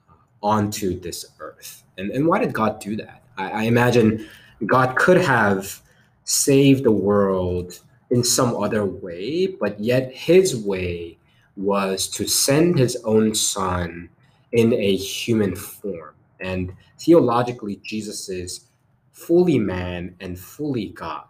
uh, 0.09 0.15
onto 0.43 0.99
this 1.01 1.25
earth. 1.41 1.83
And, 1.97 2.11
and 2.11 2.27
why 2.27 2.39
did 2.39 2.53
God 2.53 2.81
do 2.81 2.97
that? 2.97 3.23
I, 3.37 3.51
I 3.51 3.63
imagine 3.65 4.27
God 4.67 4.97
could 4.97 5.17
have 5.19 5.83
saved 6.25 6.85
the 6.85 6.93
world 6.93 7.81
in 8.11 8.23
some 8.25 8.57
other 8.57 8.85
way, 8.85 9.47
but 9.47 9.79
yet 9.81 10.13
his 10.13 10.57
way 10.57 11.19
was 11.57 12.09
to 12.09 12.27
send 12.27 12.79
his 12.79 12.97
own 13.05 13.35
son 13.35 14.09
in 14.53 14.73
a 14.73 14.97
human 14.97 15.57
form. 15.57 16.15
And 16.41 16.73
theologically, 16.99 17.81
Jesus 17.85 18.29
is 18.29 18.67
fully 19.13 19.59
man 19.59 20.15
and 20.21 20.39
fully 20.39 20.91
God. 20.91 21.25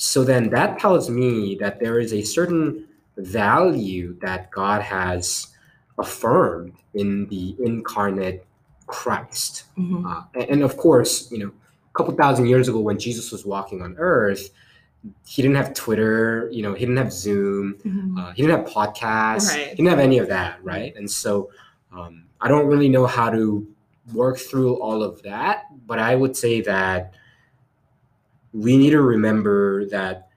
So 0.00 0.22
then 0.22 0.48
that 0.50 0.78
tells 0.78 1.10
me 1.10 1.56
that 1.60 1.80
there 1.80 1.98
is 1.98 2.12
a 2.12 2.22
certain 2.22 2.86
value 3.16 4.16
that 4.20 4.48
God 4.52 4.80
has 4.80 5.48
affirmed 5.98 6.74
in 6.94 7.26
the 7.26 7.56
incarnate 7.58 8.46
Christ. 8.86 9.64
Mhm. 9.76 10.06
Uh, 10.06 10.22
and, 10.34 10.50
and 10.50 10.62
of 10.62 10.76
course, 10.76 11.30
you 11.32 11.38
know, 11.38 11.48
a 11.48 11.92
couple 11.98 12.14
thousand 12.14 12.46
years 12.46 12.68
ago 12.68 12.78
when 12.78 12.96
Jesus 12.98 13.32
was 13.32 13.44
walking 13.44 13.82
on 13.82 13.96
earth, 13.98 14.50
he 15.26 15.42
didn't 15.42 15.56
have 15.56 15.74
Twitter, 15.74 16.48
you 16.52 16.62
know, 16.62 16.74
he 16.74 16.80
didn't 16.80 16.96
have 16.96 17.12
Zoom, 17.12 17.74
Mhm. 17.84 18.18
uh, 18.18 18.32
he 18.34 18.42
didn't 18.42 18.56
have 18.58 18.68
podcasts, 18.72 19.48
Right. 19.50 19.68
he 19.70 19.74
didn't 19.76 19.88
have 19.88 19.98
any 19.98 20.18
of 20.18 20.28
that, 20.28 20.62
right? 20.62 20.94
And 20.96 21.10
so 21.10 21.50
um, 21.92 22.22
I 22.40 22.46
don't 22.46 22.66
really 22.68 22.88
know 22.88 23.06
how 23.06 23.30
to 23.30 23.66
work 24.14 24.38
through 24.38 24.74
all 24.76 25.02
of 25.02 25.20
that, 25.22 25.64
but 25.88 25.98
I 25.98 26.14
would 26.14 26.36
say 26.36 26.60
that 26.60 27.14
we 28.52 28.76
need 28.76 28.90
to 28.90 29.02
remember 29.02 29.86
that 29.86 30.28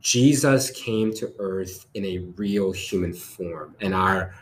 Jesus 0.00 0.70
came 0.70 1.14
to 1.14 1.32
earth 1.38 1.86
in 1.94 2.04
a 2.04 2.18
real 2.36 2.72
human 2.72 3.12
form, 3.14 3.76
and 3.80 3.94
our 3.94 4.34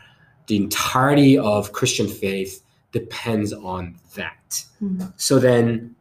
the 0.47 0.57
entirety 0.57 1.37
of 1.37 1.71
Christian 1.71 2.07
faith 2.07 2.63
depends 2.91 3.53
on 3.53 3.95
that. 4.15 4.65
Mhm. 4.83 5.13
So 5.15 5.39
then, 5.39 5.95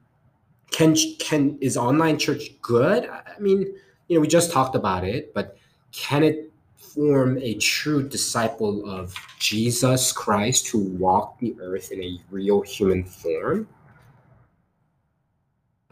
can 0.71 0.97
can 1.19 1.59
is 1.61 1.77
online 1.77 2.19
church 2.19 2.61
good? 2.63 3.05
I 3.07 3.23
I 3.37 3.41
mean, 3.41 3.61
you 4.09 4.17
know, 4.17 4.21
we 4.21 4.29
just 4.29 4.51
talked 4.51 4.75
about 4.75 5.05
it, 5.05 5.33
but 5.35 5.57
can 5.93 6.25
it 6.25 6.51
form 6.77 7.39
a 7.39 7.55
true 7.55 8.03
disciple 8.07 8.89
of 8.91 9.15
Jesus 9.39 10.11
Christ 10.13 10.69
who 10.69 10.79
walked 10.79 11.41
the 11.41 11.55
earth 11.61 11.93
in 11.93 12.03
a 12.03 12.19
real 12.31 12.63
human 12.63 13.05
form? 13.05 13.69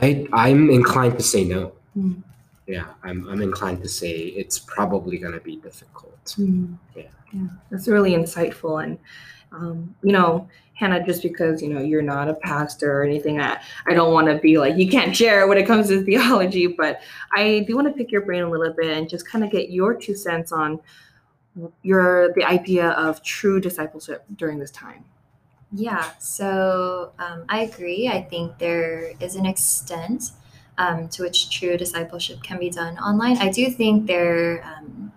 I 0.00 0.26
I'm 0.32 0.70
inclined 0.70 1.16
to 1.18 1.24
say 1.24 1.44
no. 1.44 1.72
Mm. 1.96 2.22
Yeah, 2.66 2.86
I'm 3.02 3.28
I'm 3.28 3.42
inclined 3.42 3.82
to 3.82 3.88
say 3.88 4.12
it's 4.12 4.58
probably 4.58 5.18
going 5.18 5.32
to 5.32 5.40
be 5.40 5.56
difficult. 5.56 6.24
Mm. 6.38 6.76
Yeah. 6.94 7.02
yeah, 7.32 7.46
that's 7.70 7.88
really 7.88 8.12
insightful. 8.12 8.82
And 8.82 8.98
um, 9.52 9.94
you 10.02 10.12
know, 10.12 10.48
Hannah, 10.74 11.04
just 11.04 11.22
because 11.22 11.62
you 11.62 11.68
know 11.68 11.80
you're 11.80 12.02
not 12.02 12.28
a 12.28 12.34
pastor 12.34 13.00
or 13.00 13.02
anything, 13.02 13.40
I, 13.40 13.60
I 13.86 13.94
don't 13.94 14.12
want 14.12 14.28
to 14.28 14.38
be 14.38 14.58
like 14.58 14.76
you 14.76 14.88
can't 14.88 15.16
share 15.16 15.48
when 15.48 15.58
it 15.58 15.66
comes 15.66 15.88
to 15.88 16.04
theology, 16.04 16.66
but 16.66 17.00
I 17.34 17.64
do 17.66 17.74
want 17.74 17.88
to 17.88 17.92
pick 17.92 18.12
your 18.12 18.22
brain 18.22 18.42
a 18.42 18.50
little 18.50 18.72
bit 18.72 18.96
and 18.96 19.08
just 19.08 19.26
kind 19.26 19.44
of 19.44 19.50
get 19.50 19.70
your 19.70 19.94
two 19.94 20.14
cents 20.14 20.52
on 20.52 20.78
your 21.82 22.32
the 22.34 22.44
idea 22.44 22.90
of 22.90 23.22
true 23.22 23.60
discipleship 23.60 24.24
during 24.36 24.58
this 24.58 24.70
time. 24.70 25.04
Yeah, 25.70 26.12
so 26.18 27.12
um, 27.18 27.44
I 27.48 27.60
agree. 27.60 28.08
I 28.08 28.22
think 28.22 28.58
there 28.58 29.12
is 29.20 29.36
an 29.36 29.44
extent 29.44 30.32
um, 30.78 31.08
to 31.10 31.22
which 31.24 31.50
true 31.50 31.76
discipleship 31.76 32.42
can 32.42 32.58
be 32.58 32.70
done 32.70 32.96
online. 32.98 33.36
I 33.36 33.50
do 33.50 33.70
think 33.70 34.06
there 34.06 34.64
um, 34.64 35.12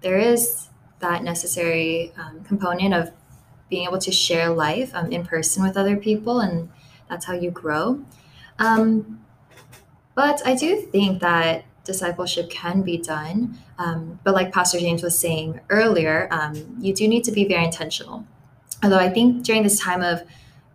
there 0.00 0.18
is 0.18 0.68
that 1.00 1.24
necessary 1.24 2.12
um, 2.16 2.44
component 2.44 2.94
of 2.94 3.10
being 3.68 3.86
able 3.86 3.98
to 3.98 4.12
share 4.12 4.50
life 4.50 4.92
um, 4.94 5.10
in 5.10 5.26
person 5.26 5.64
with 5.64 5.76
other 5.76 5.96
people, 5.96 6.38
and 6.38 6.70
that's 7.08 7.24
how 7.24 7.34
you 7.34 7.50
grow. 7.50 8.04
Um, 8.60 9.24
but 10.14 10.40
I 10.46 10.54
do 10.54 10.80
think 10.80 11.20
that 11.20 11.64
discipleship 11.84 12.48
can 12.50 12.82
be 12.82 12.96
done. 12.98 13.58
But 14.22 14.34
like 14.34 14.52
Pastor 14.52 14.78
James 14.78 15.02
was 15.02 15.18
saying 15.18 15.60
earlier, 15.68 16.28
you 16.80 16.92
do 16.94 17.08
need 17.08 17.24
to 17.24 17.32
be 17.32 17.46
very 17.46 17.64
intentional 17.64 18.24
although 18.82 18.98
I 18.98 19.10
think 19.10 19.44
during 19.44 19.62
this 19.62 19.80
time 19.80 20.02
of 20.02 20.22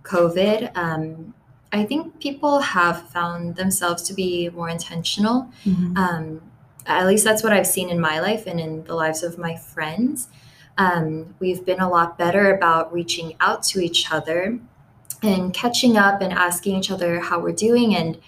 COVID, 0.03 0.75
um, 0.75 1.33
I 1.71 1.85
think 1.85 2.19
people 2.19 2.59
have 2.59 3.09
found 3.09 3.55
themselves 3.55 4.03
to 4.03 4.13
be 4.13 4.49
more 4.49 4.69
intentional. 4.69 5.49
Um, 5.97 6.41
at 6.85 7.07
least 7.07 7.23
that's 7.23 7.43
what 7.43 7.53
I've 7.53 7.67
seen 7.67 7.89
in 7.89 7.99
my 7.99 8.19
life 8.19 8.45
and 8.45 8.59
in 8.59 8.83
the 8.83 8.93
lives 8.93 9.23
of 9.23 9.37
my 9.37 9.55
friends. 9.55 10.27
Um, 10.77 11.35
we've 11.39 11.65
been 11.65 11.79
a 11.79 11.89
lot 11.89 12.17
better 12.17 12.53
about 12.55 12.91
reaching 12.91 13.35
out 13.39 13.63
to 13.63 13.79
each 13.79 14.11
other 14.11 14.59
and 15.21 15.53
catching 15.53 15.97
up 15.97 16.21
and 16.21 16.33
asking 16.33 16.75
each 16.75 16.91
other 16.91 17.19
how 17.21 17.39
we're 17.39 17.53
doing. 17.53 17.95
And 17.95 18.19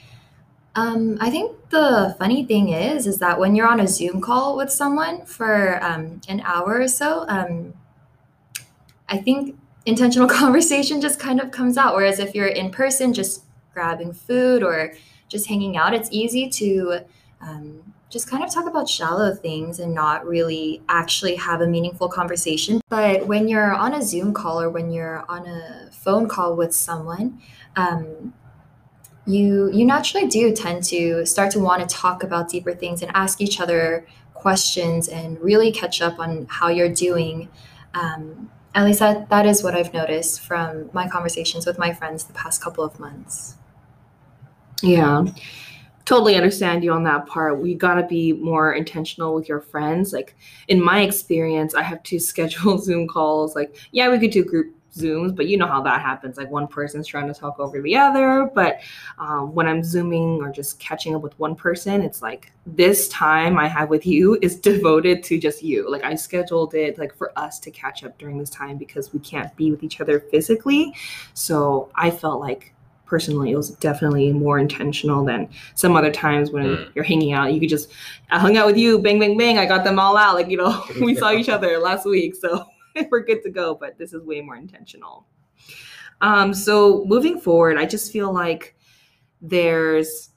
um, 0.76 1.18
I 1.20 1.30
think 1.30 1.70
the 1.70 2.16
funny 2.18 2.46
thing 2.46 2.70
is, 2.70 3.08
is 3.08 3.20
that 3.20 3.40
when 3.40 3.56
you're 3.56 3.68
on 3.68 3.80
a 3.80 3.88
Zoom 3.88 4.22
call 4.22 4.56
with 4.56 4.72
someone 4.72 5.26
for 5.26 5.84
um, 5.84 6.22
an 6.28 6.42
hour 6.42 6.80
or 6.80 6.88
so, 6.88 7.26
um, 7.28 7.74
I 9.10 9.18
think 9.18 9.58
intentional 9.86 10.28
conversation 10.42 11.02
just 11.02 11.20
kind 11.20 11.40
of 11.40 11.52
comes 11.52 11.78
out. 11.78 11.96
Whereas 11.96 12.20
if 12.20 12.36
you're 12.36 12.48
in 12.48 12.72
person, 12.72 13.14
just 13.14 13.44
grabbing 13.74 14.14
food 14.14 14.64
or 14.64 14.94
just 15.28 15.48
hanging 15.48 15.78
out, 15.78 15.94
it's 15.94 16.10
easy 16.12 16.50
to 16.50 17.00
um, 17.42 17.94
just 18.10 18.30
kind 18.30 18.44
of 18.44 18.54
talk 18.54 18.66
about 18.66 18.88
shallow 18.88 19.34
things 19.34 19.80
and 19.80 19.94
not 19.94 20.26
really 20.26 20.82
actually 20.88 21.36
have 21.36 21.62
a 21.62 21.68
meaningful 21.68 22.08
conversation. 22.08 22.82
But 22.90 23.28
when 23.28 23.48
you're 23.48 23.74
on 23.74 23.94
a 23.94 24.02
Zoom 24.02 24.34
call 24.34 24.62
or 24.62 24.70
when 24.70 24.92
you're 24.92 25.26
on 25.30 25.46
a 25.48 25.90
phone 25.92 26.28
call 26.28 26.56
with 26.56 26.74
someone, 26.74 27.42
um, 27.76 28.34
you 29.28 29.72
you 29.72 29.86
naturally 29.86 30.28
do 30.28 30.54
tend 30.56 30.84
to 30.86 31.26
start 31.26 31.52
to 31.52 31.60
want 31.60 31.88
to 31.88 31.94
talk 31.94 32.24
about 32.24 32.48
deeper 32.48 32.74
things 32.74 33.02
and 33.02 33.12
ask 33.16 33.42
each 33.42 33.60
other 33.60 34.06
questions 34.34 35.08
and 35.08 35.42
really 35.42 35.72
catch 35.72 36.02
up 36.02 36.20
on 36.20 36.46
how 36.50 36.68
you're 36.68 36.94
doing. 36.94 37.50
Um, 37.96 38.52
at 38.76 38.84
least 38.84 39.00
that, 39.00 39.30
that 39.30 39.46
is 39.46 39.64
what 39.64 39.74
I've 39.74 39.94
noticed 39.94 40.42
from 40.42 40.90
my 40.92 41.08
conversations 41.08 41.66
with 41.66 41.80
my 41.80 41.94
friends 41.94 42.26
the 42.26 42.34
past 42.34 42.62
couple 42.62 42.84
of 42.84 43.00
months. 43.00 43.56
Yeah. 44.84 45.26
Totally 46.04 46.36
understand 46.36 46.84
you 46.84 46.92
on 46.92 47.04
that 47.06 47.26
part. 47.26 47.60
We 47.60 47.74
got 47.74 47.96
to 47.96 48.06
be 48.06 48.34
more 48.34 48.74
intentional 48.74 49.34
with 49.34 49.48
your 49.48 49.62
friends. 49.62 50.12
Like 50.12 50.36
in 50.68 50.84
my 50.84 51.02
experience, 51.02 51.74
I 51.74 51.84
have 51.84 52.04
to 52.04 52.20
schedule 52.32 52.78
Zoom 52.78 53.08
calls. 53.08 53.56
Like, 53.56 53.78
yeah, 53.92 54.10
we 54.10 54.20
could 54.20 54.32
do 54.32 54.44
group 54.44 54.75
Zooms, 54.96 55.36
but 55.36 55.48
you 55.48 55.58
know 55.58 55.68
how 55.68 55.82
that 55.82 56.02
happens. 56.02 56.38
Like 56.38 56.50
one 56.50 56.68
person's 56.68 57.06
trying 57.06 57.28
to 57.28 57.34
talk 57.34 57.60
over 57.60 57.82
the 57.82 57.96
other. 57.98 58.50
But 58.54 58.80
um, 59.18 59.54
when 59.54 59.68
I'm 59.68 59.84
Zooming 59.84 60.42
or 60.42 60.52
just 60.52 60.80
catching 60.80 61.16
up 61.16 61.22
with 61.22 61.38
one 61.40 61.56
person, 61.56 62.02
it's 62.02 62.22
like 62.22 62.52
this 62.66 63.08
time 63.10 63.58
I 63.58 63.68
have 63.68 63.90
with 63.90 64.06
you 64.06 64.38
is 64.42 64.56
devoted 64.72 65.24
to 65.26 65.38
just 65.40 65.62
you. 65.64 65.90
Like 65.92 66.04
I 66.04 66.16
scheduled 66.16 66.74
it 66.76 66.98
like 66.98 67.14
for 67.16 67.38
us 67.38 67.60
to 67.60 67.72
catch 67.72 68.04
up 68.04 68.18
during 68.18 68.38
this 68.38 68.50
time 68.50 68.78
because 68.78 69.14
we 69.14 69.20
can't 69.20 69.54
be 69.56 69.72
with 69.72 69.84
each 69.84 70.00
other 70.02 70.20
physically. 70.20 70.94
So 71.34 71.90
I 71.96 72.10
felt 72.10 72.40
like 72.40 72.72
personally 73.06 73.52
it 73.52 73.56
was 73.56 73.70
definitely 73.70 74.34
more 74.34 74.58
intentional 74.58 75.24
than 75.24 75.48
some 75.76 75.96
other 75.96 76.12
times 76.12 76.50
when 76.50 76.66
Mm. 76.66 76.96
you're 76.96 77.04
hanging 77.04 77.34
out 77.34 77.54
you 77.54 77.60
could 77.60 77.70
just 77.70 77.92
i 78.32 78.40
hung 78.40 78.58
out 78.58 78.66
with 78.66 78.78
you 78.78 78.98
bang 78.98 79.20
bang 79.20 79.38
bang 79.38 79.60
i 79.60 79.66
got 79.68 79.84
them 79.84 80.00
all 80.00 80.18
out 80.18 80.34
like 80.34 80.50
you 80.50 80.58
know 80.58 80.84
we 81.02 81.14
saw 81.14 81.32
each 81.32 81.48
other 81.56 81.78
last 81.78 82.08
week 82.08 82.34
so 82.36 82.66
we're 83.12 83.24
good 83.24 83.44
to 83.44 83.50
go 83.50 83.76
but 83.76 83.98
this 83.98 84.14
is 84.14 84.24
way 84.24 84.42
more 84.42 84.56
intentional. 84.56 85.26
Um 86.22 86.54
so 86.54 87.04
moving 87.06 87.40
forward 87.40 87.78
i 87.78 87.86
just 87.86 88.12
feel 88.12 88.34
like 88.34 88.76
there's 89.42 90.30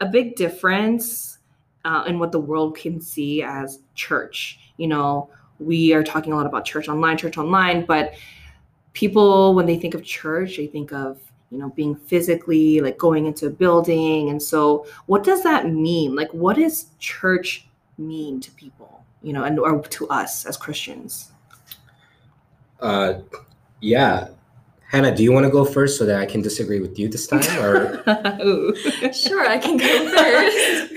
a 0.00 0.06
big 0.06 0.36
difference 0.36 1.38
uh, 1.84 2.04
in 2.06 2.18
what 2.18 2.32
the 2.32 2.40
world 2.40 2.76
can 2.76 3.00
see 3.00 3.42
as 3.42 3.80
church. 3.94 4.58
You 4.76 4.88
know 4.88 5.30
we 5.58 5.94
are 5.94 6.02
talking 6.02 6.32
a 6.32 6.36
lot 6.36 6.44
about 6.44 6.66
church 6.66 6.86
online 6.86 7.16
church 7.16 7.38
online 7.38 7.86
but 7.86 8.12
people 8.92 9.54
when 9.54 9.64
they 9.64 9.78
think 9.78 9.94
of 9.94 10.04
church 10.04 10.58
they 10.58 10.66
think 10.66 10.92
of 10.92 11.18
you 11.48 11.56
know 11.56 11.70
being 11.70 11.94
physically 11.94 12.80
like 12.80 12.98
going 12.98 13.26
into 13.26 13.46
a 13.46 13.50
building. 13.50 14.30
And 14.30 14.42
so 14.42 14.86
what 15.06 15.22
does 15.24 15.42
that 15.44 15.70
mean? 15.70 16.14
Like 16.14 16.30
what 16.32 16.56
does 16.56 16.86
church 16.98 17.68
mean 17.98 18.40
to 18.40 18.50
people 18.52 19.04
you 19.22 19.32
know 19.32 19.44
and 19.44 19.58
or 19.58 19.80
to 19.80 20.08
us 20.08 20.44
as 20.44 20.56
christians 20.56 21.32
Uh, 22.80 23.20
yeah, 23.80 24.28
Hannah, 24.88 25.14
do 25.14 25.22
you 25.24 25.32
want 25.32 25.44
to 25.44 25.50
go 25.50 25.64
first 25.64 25.98
so 25.98 26.06
that 26.06 26.20
I 26.20 26.26
can 26.26 26.42
disagree 26.42 26.78
with 26.78 26.96
you 26.98 27.08
this 27.08 27.26
time? 27.26 27.40
Or 27.58 28.02
Sure, 29.12 29.46
I 29.46 29.58
can 29.58 29.76
go 29.76 29.86
first. 30.16 30.92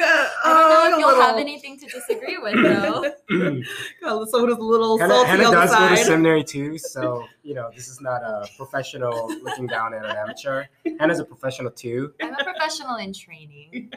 I 0.46 0.92
don't 0.92 0.92
know 0.92 0.98
if 0.98 1.00
you'll 1.00 1.22
have 1.22 1.38
anything 1.38 1.80
to 1.80 1.88
disagree 1.88 2.38
with, 2.38 2.54
though. 2.54 3.02
God, 4.02 4.30
so 4.30 4.44
it 4.44 4.48
was 4.48 4.58
a 4.58 4.62
little 4.62 5.00
Hannah, 5.00 5.14
salty 5.14 5.28
Hannah 5.30 5.44
on 5.46 5.52
the 5.52 5.60
does 5.60 5.76
go 5.76 5.90
to 5.90 5.98
seminary 5.98 6.44
too, 6.44 6.78
so 6.78 7.26
you 7.44 7.56
know 7.56 7.72
this 7.76 7.88
is 7.88 8.00
not 8.00 8.22
a 8.22 8.48
professional 8.58 9.28
looking 9.44 9.66
down 9.66 9.94
at 9.96 10.06
an 10.06 10.16
amateur. 10.16 10.66
Hannah's 11.00 11.20
a 11.20 11.26
professional 11.26 11.72
too. 11.72 12.14
I'm 12.22 12.34
a 12.36 12.44
professional 12.44 12.98
in 12.98 13.12
training. 13.12 13.92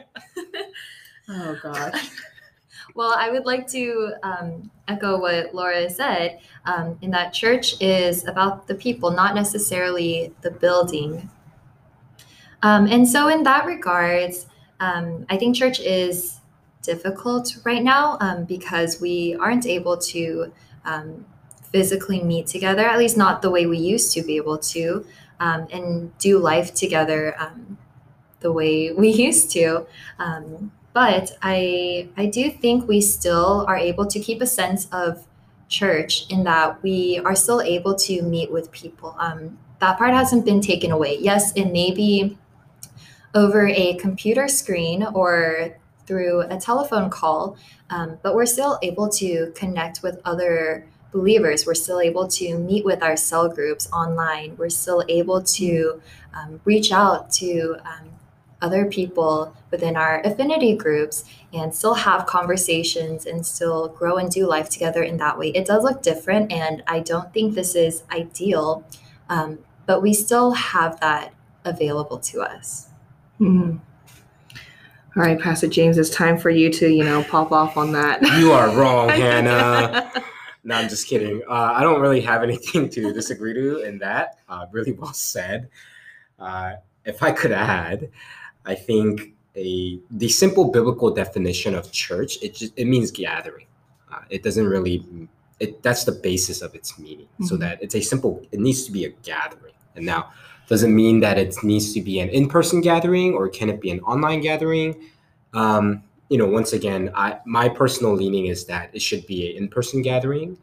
oh 1.29 1.57
gosh. 1.61 2.09
Well, 2.95 3.15
I 3.17 3.31
would 3.31 3.45
like 3.45 3.67
to 3.69 4.13
um, 4.21 4.69
echo 4.87 5.19
what 5.19 5.55
Laura 5.55 5.89
said 5.89 6.39
um, 6.65 6.97
in 7.01 7.09
that 7.11 7.33
church 7.33 7.81
is 7.81 8.27
about 8.27 8.67
the 8.67 8.75
people, 8.75 9.09
not 9.09 9.33
necessarily 9.33 10.31
the 10.41 10.51
building. 10.51 11.27
Um, 12.61 12.85
and 12.85 13.07
so, 13.07 13.29
in 13.29 13.41
that 13.43 13.65
regards, 13.65 14.45
um, 14.79 15.25
I 15.29 15.37
think 15.37 15.55
church 15.55 15.79
is 15.79 16.39
difficult 16.83 17.57
right 17.63 17.81
now 17.81 18.17
um, 18.19 18.45
because 18.45 19.01
we 19.01 19.35
aren't 19.39 19.65
able 19.65 19.97
to 19.97 20.53
um, 20.85 21.25
physically 21.71 22.21
meet 22.21 22.45
together, 22.45 22.85
at 22.85 22.99
least 22.99 23.17
not 23.17 23.41
the 23.41 23.49
way 23.49 23.65
we 23.65 23.79
used 23.79 24.13
to 24.13 24.21
be 24.21 24.35
able 24.35 24.59
to, 24.59 25.03
and 25.39 26.15
do 26.19 26.37
life 26.37 26.73
together 26.73 27.35
the 28.39 28.51
way 28.51 28.91
we 28.97 29.09
used 29.09 29.49
to. 29.51 29.87
Um, 30.19 30.71
but 30.93 31.35
I 31.41 32.09
I 32.15 32.27
do 32.27 32.49
think 32.49 32.87
we 32.87 33.01
still 33.01 33.65
are 33.67 33.77
able 33.77 34.05
to 34.07 34.19
keep 34.19 34.41
a 34.41 34.45
sense 34.45 34.87
of 34.91 35.25
church 35.67 36.25
in 36.29 36.43
that 36.43 36.81
we 36.83 37.19
are 37.25 37.35
still 37.35 37.61
able 37.61 37.95
to 37.95 38.21
meet 38.21 38.51
with 38.51 38.71
people. 38.71 39.15
Um, 39.17 39.57
that 39.79 39.97
part 39.97 40.13
hasn't 40.13 40.45
been 40.45 40.61
taken 40.61 40.91
away. 40.91 41.17
Yes, 41.19 41.51
it 41.55 41.71
may 41.71 41.91
be 41.91 42.37
over 43.33 43.67
a 43.67 43.95
computer 43.95 44.47
screen 44.47 45.03
or 45.13 45.75
through 46.05 46.41
a 46.41 46.57
telephone 46.57 47.09
call, 47.09 47.57
um, 47.89 48.19
but 48.21 48.35
we're 48.35 48.45
still 48.45 48.77
able 48.81 49.09
to 49.09 49.51
connect 49.55 50.03
with 50.03 50.21
other 50.25 50.85
believers. 51.11 51.65
We're 51.65 51.75
still 51.75 51.99
able 51.99 52.27
to 52.27 52.57
meet 52.57 52.85
with 52.85 53.01
our 53.01 53.15
cell 53.15 53.49
groups 53.49 53.89
online. 53.91 54.55
We're 54.57 54.69
still 54.69 55.03
able 55.09 55.41
to 55.41 56.01
um, 56.33 56.61
reach 56.65 56.91
out 56.91 57.31
to 57.33 57.77
um, 57.85 58.09
other 58.63 58.85
people 58.85 59.55
within 59.69 59.95
our 59.95 60.21
affinity 60.21 60.75
groups 60.75 61.25
and 61.53 61.75
still 61.75 61.93
have 61.93 62.25
conversations 62.25 63.25
and 63.25 63.45
still 63.45 63.89
grow 63.89 64.15
and 64.17 64.31
do 64.31 64.47
life 64.47 64.69
together 64.69 65.03
in 65.03 65.17
that 65.17 65.37
way. 65.37 65.49
It 65.49 65.65
does 65.67 65.83
look 65.83 66.01
different, 66.01 66.51
and 66.51 66.81
I 66.87 67.01
don't 67.01 67.31
think 67.33 67.53
this 67.53 67.75
is 67.75 68.03
ideal, 68.11 68.83
um, 69.29 69.59
but 69.85 70.01
we 70.01 70.13
still 70.13 70.51
have 70.51 70.99
that 71.01 71.33
available 71.65 72.17
to 72.19 72.41
us. 72.41 72.87
Mhm. 73.39 73.79
All 75.15 75.21
right, 75.21 75.39
Pastor 75.39 75.67
James, 75.67 75.97
it's 75.99 76.09
time 76.09 76.39
for 76.39 76.49
you 76.49 76.71
to, 76.71 76.89
you 76.89 77.03
know, 77.03 77.23
pop 77.23 77.51
off 77.51 77.77
on 77.77 77.91
that. 77.91 78.21
You 78.39 78.51
are 78.51 78.69
wrong, 78.75 79.09
Hannah. 79.23 80.11
No, 80.65 80.75
I'm 80.75 80.87
just 80.87 81.09
kidding. 81.09 81.41
Uh, 81.45 81.73
I 81.75 81.81
don't 81.83 81.99
really 81.99 82.21
have 82.21 82.41
anything 82.41 82.87
to 82.91 83.11
disagree 83.11 83.53
to 83.53 83.79
in 83.79 83.97
that. 83.97 84.37
Uh, 84.47 84.65
really 84.71 84.93
well 84.93 85.11
said. 85.11 85.67
Uh, 86.39 86.75
if 87.03 87.21
I 87.21 87.33
could 87.33 87.51
add, 87.51 88.09
I 88.65 88.75
think 88.75 89.33
a 89.55 89.99
the 90.09 90.29
simple 90.29 90.71
biblical 90.71 91.11
definition 91.13 91.75
of 91.75 91.91
church 91.91 92.37
it 92.41 92.55
just 92.55 92.73
it 92.75 92.85
means 92.87 93.11
gathering. 93.11 93.67
Uh, 94.11 94.21
it 94.29 94.43
doesn't 94.43 94.67
really 94.67 95.05
it 95.59 95.81
that's 95.83 96.03
the 96.05 96.11
basis 96.11 96.61
of 96.61 96.73
its 96.75 96.97
meaning. 96.97 97.27
So 97.43 97.55
Mhm. 97.55 97.59
that 97.59 97.83
it's 97.83 97.95
a 97.95 98.01
simple 98.01 98.41
it 98.51 98.59
needs 98.59 98.85
to 98.85 98.91
be 98.91 99.05
a 99.05 99.09
gathering. 99.23 99.73
And 99.95 100.05
now 100.05 100.31
doesn't 100.69 100.95
mean 100.95 101.19
that 101.19 101.37
it 101.37 101.55
needs 101.63 101.93
to 101.93 102.01
be 102.01 102.19
an 102.19 102.29
in-person 102.29 102.81
gathering 102.81 103.33
or 103.33 103.49
can 103.49 103.69
it 103.69 103.79
be 103.81 103.91
an 103.91 103.99
online 104.01 104.41
gathering? 104.41 104.95
Um, 105.53 106.03
you 106.29 106.37
know, 106.37 106.47
once 106.47 106.73
again, 106.73 107.11
I 107.13 107.37
my 107.45 107.69
personal 107.69 108.13
leaning 108.15 108.47
is 108.47 108.65
that 108.65 108.89
it 108.93 109.01
should 109.01 109.27
be 109.27 109.51
an 109.51 109.63
in-person 109.63 110.01
gathering. 110.01 110.57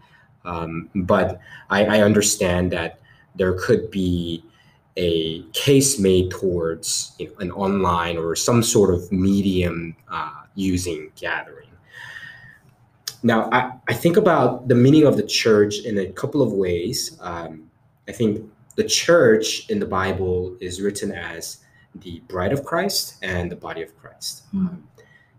Um, 0.44 0.88
but 0.94 1.38
I, 1.68 1.84
I 1.84 2.00
understand 2.02 2.72
that 2.72 2.98
there 3.36 3.52
could 3.52 3.90
be 3.90 4.42
a 5.00 5.42
case 5.54 5.98
made 5.98 6.30
towards 6.30 7.14
you 7.18 7.26
know, 7.26 7.34
an 7.38 7.50
online 7.52 8.18
or 8.18 8.36
some 8.36 8.62
sort 8.62 8.92
of 8.92 9.10
medium 9.10 9.96
uh, 10.08 10.42
using 10.54 11.10
gathering. 11.16 11.68
Now, 13.22 13.48
I, 13.50 13.72
I 13.88 13.94
think 13.94 14.18
about 14.18 14.68
the 14.68 14.74
meaning 14.74 15.06
of 15.06 15.16
the 15.16 15.22
church 15.22 15.80
in 15.80 15.98
a 15.98 16.06
couple 16.06 16.42
of 16.42 16.52
ways. 16.52 17.16
Um, 17.20 17.70
I 18.08 18.12
think 18.12 18.44
the 18.76 18.84
church 18.84 19.68
in 19.70 19.78
the 19.80 19.86
Bible 19.86 20.56
is 20.60 20.82
written 20.82 21.12
as 21.12 21.64
the 21.94 22.22
bride 22.28 22.52
of 22.52 22.64
Christ 22.64 23.16
and 23.22 23.50
the 23.50 23.56
body 23.56 23.82
of 23.82 23.98
Christ. 24.00 24.42
Um, 24.52 24.86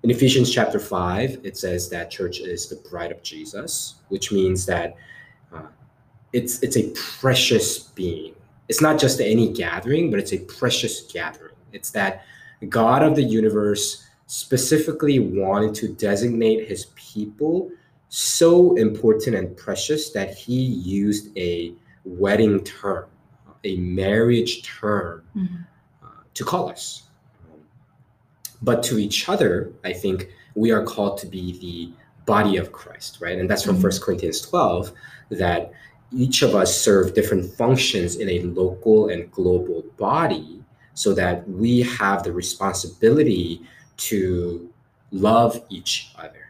in 0.03 0.09
Ephesians 0.09 0.51
chapter 0.51 0.79
5, 0.79 1.41
it 1.43 1.55
says 1.55 1.87
that 1.89 2.09
church 2.09 2.39
is 2.39 2.67
the 2.67 2.77
bride 2.89 3.11
of 3.11 3.21
Jesus, 3.21 3.95
which 4.09 4.31
means 4.31 4.65
that 4.65 4.95
uh, 5.53 5.67
it's, 6.33 6.61
it's 6.63 6.77
a 6.77 6.89
precious 7.19 7.77
being. 7.79 8.33
It's 8.67 8.81
not 8.81 8.99
just 8.99 9.19
any 9.19 9.51
gathering, 9.51 10.09
but 10.11 10.19
it's 10.19 10.33
a 10.33 10.39
precious 10.39 11.01
gathering. 11.11 11.55
It's 11.73 11.91
that 11.91 12.25
God 12.69 13.03
of 13.03 13.15
the 13.15 13.23
universe 13.23 14.05
specifically 14.27 15.19
wanted 15.19 15.75
to 15.75 15.89
designate 15.89 16.67
his 16.67 16.87
people 16.95 17.69
so 18.09 18.75
important 18.75 19.35
and 19.35 19.55
precious 19.57 20.11
that 20.11 20.33
he 20.33 20.55
used 20.61 21.35
a 21.37 21.73
wedding 22.05 22.63
term, 22.63 23.05
a 23.63 23.77
marriage 23.77 24.63
term 24.63 25.23
Mhm. 25.35 25.65
uh, 26.03 26.07
to 26.33 26.43
call 26.43 26.69
us. 26.69 27.03
But 28.61 28.83
to 28.83 28.99
each 28.99 29.27
other, 29.27 29.71
I 29.83 29.93
think 29.93 30.29
we 30.55 30.71
are 30.71 30.83
called 30.83 31.17
to 31.19 31.27
be 31.27 31.57
the 31.59 31.93
body 32.25 32.57
of 32.57 32.71
Christ, 32.71 33.19
right? 33.19 33.37
And 33.39 33.49
that's 33.49 33.63
from 33.63 33.77
Mhm. 33.77 33.81
First 33.81 34.01
Corinthians 34.01 34.41
12 34.41 34.91
that 35.29 35.71
each 36.13 36.41
of 36.41 36.55
us 36.55 36.79
serve 36.79 37.13
different 37.13 37.45
functions 37.53 38.17
in 38.17 38.29
a 38.29 38.41
local 38.41 39.09
and 39.09 39.31
global 39.31 39.83
body 39.97 40.63
so 40.93 41.13
that 41.13 41.47
we 41.49 41.81
have 41.81 42.23
the 42.23 42.31
responsibility 42.33 43.61
to 43.97 44.69
love 45.11 45.61
each 45.69 46.11
other. 46.17 46.49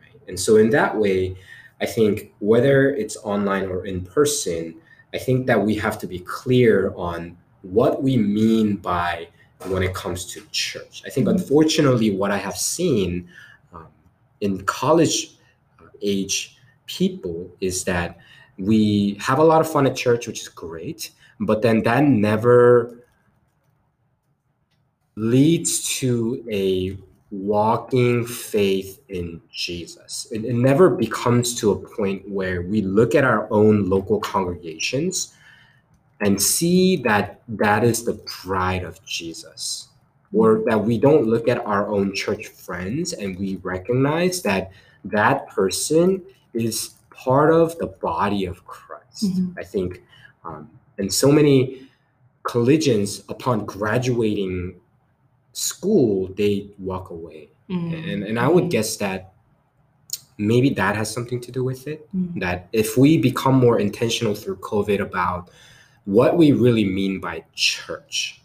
Right? 0.00 0.20
And 0.28 0.38
so, 0.38 0.56
in 0.56 0.70
that 0.70 0.96
way, 0.96 1.36
I 1.80 1.86
think 1.86 2.32
whether 2.40 2.90
it's 2.90 3.16
online 3.18 3.66
or 3.66 3.86
in 3.86 4.02
person, 4.02 4.74
I 5.14 5.18
think 5.18 5.46
that 5.46 5.60
we 5.62 5.74
have 5.76 5.98
to 6.00 6.06
be 6.06 6.20
clear 6.20 6.92
on 6.96 7.36
what 7.62 8.02
we 8.02 8.16
mean 8.16 8.76
by 8.76 9.28
when 9.68 9.82
it 9.82 9.94
comes 9.94 10.24
to 10.26 10.42
church. 10.52 11.02
I 11.06 11.10
think, 11.10 11.26
Mhm. 11.26 11.32
unfortunately, 11.32 12.10
what 12.10 12.30
I 12.30 12.36
have 12.38 12.56
seen 12.56 13.28
um, 13.72 13.86
in 14.40 14.64
college 14.64 15.36
uh, 15.80 15.84
age 16.02 16.56
people 16.86 17.50
is 17.60 17.84
that 17.84 18.18
we 18.58 19.16
have 19.20 19.38
a 19.38 19.44
lot 19.44 19.60
of 19.60 19.70
fun 19.70 19.86
at 19.86 19.96
church, 19.96 20.26
which 20.26 20.42
is 20.42 20.48
great, 20.48 21.10
but 21.40 21.62
then 21.62 21.82
that 21.82 22.04
never 22.04 23.04
leads 25.16 25.96
to 25.98 26.44
a 26.50 26.98
walking 27.30 28.24
faith 28.24 29.00
in 29.08 29.40
Jesus. 29.50 30.26
It, 30.30 30.44
it 30.44 30.54
never 30.54 30.90
becomes 30.90 31.54
to 31.56 31.72
a 31.72 31.76
point 31.76 32.28
where 32.28 32.62
we 32.62 32.82
look 32.82 33.14
at 33.14 33.24
our 33.24 33.48
own 33.50 33.88
local 33.88 34.20
congregations 34.20 35.34
and 36.20 36.40
see 36.40 36.96
that 36.96 37.42
that 37.48 37.84
is 37.84 38.04
the 38.04 38.20
bride 38.44 38.84
of 38.84 39.04
Jesus. 39.04 39.88
Or 40.32 40.62
that 40.66 40.82
we 40.82 40.98
don't 40.98 41.26
look 41.26 41.48
at 41.48 41.64
our 41.66 41.88
own 41.88 42.14
church 42.14 42.48
friends 42.48 43.12
and 43.12 43.38
we 43.38 43.56
recognize 43.56 44.42
that 44.42 44.70
that 45.04 45.48
person 45.48 46.22
is 46.52 46.94
part 47.16 47.52
of 47.52 47.76
the 47.78 47.86
body 47.86 48.44
of 48.44 48.64
Christ. 48.66 49.24
Mhm. 49.24 49.54
I 49.58 49.64
think, 49.64 50.02
um, 50.44 50.70
and 50.98 51.12
so 51.12 51.32
many 51.32 51.88
collegians, 52.44 53.24
upon 53.28 53.64
graduating 53.64 54.76
school, 55.52 56.28
they 56.36 56.68
walk 56.78 57.10
away. 57.10 57.48
Mhm. 57.68 58.12
And, 58.12 58.22
and 58.24 58.38
I 58.38 58.48
would 58.48 58.64
Mhm. 58.64 58.70
guess 58.70 58.96
that 58.98 59.32
maybe 60.38 60.68
that 60.70 60.94
has 60.96 61.10
something 61.10 61.40
to 61.40 61.50
do 61.50 61.64
with 61.64 61.88
it. 61.88 62.06
Mhm. 62.14 62.40
That 62.40 62.68
if 62.72 62.96
we 62.98 63.16
become 63.18 63.54
more 63.54 63.80
intentional 63.80 64.34
through 64.34 64.56
COVID 64.56 65.00
about 65.00 65.50
what 66.04 66.36
we 66.36 66.52
really 66.52 66.84
mean 66.84 67.18
by 67.20 67.44
church, 67.54 68.42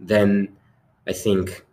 then 0.00 0.48
I 1.06 1.12
think 1.12 1.64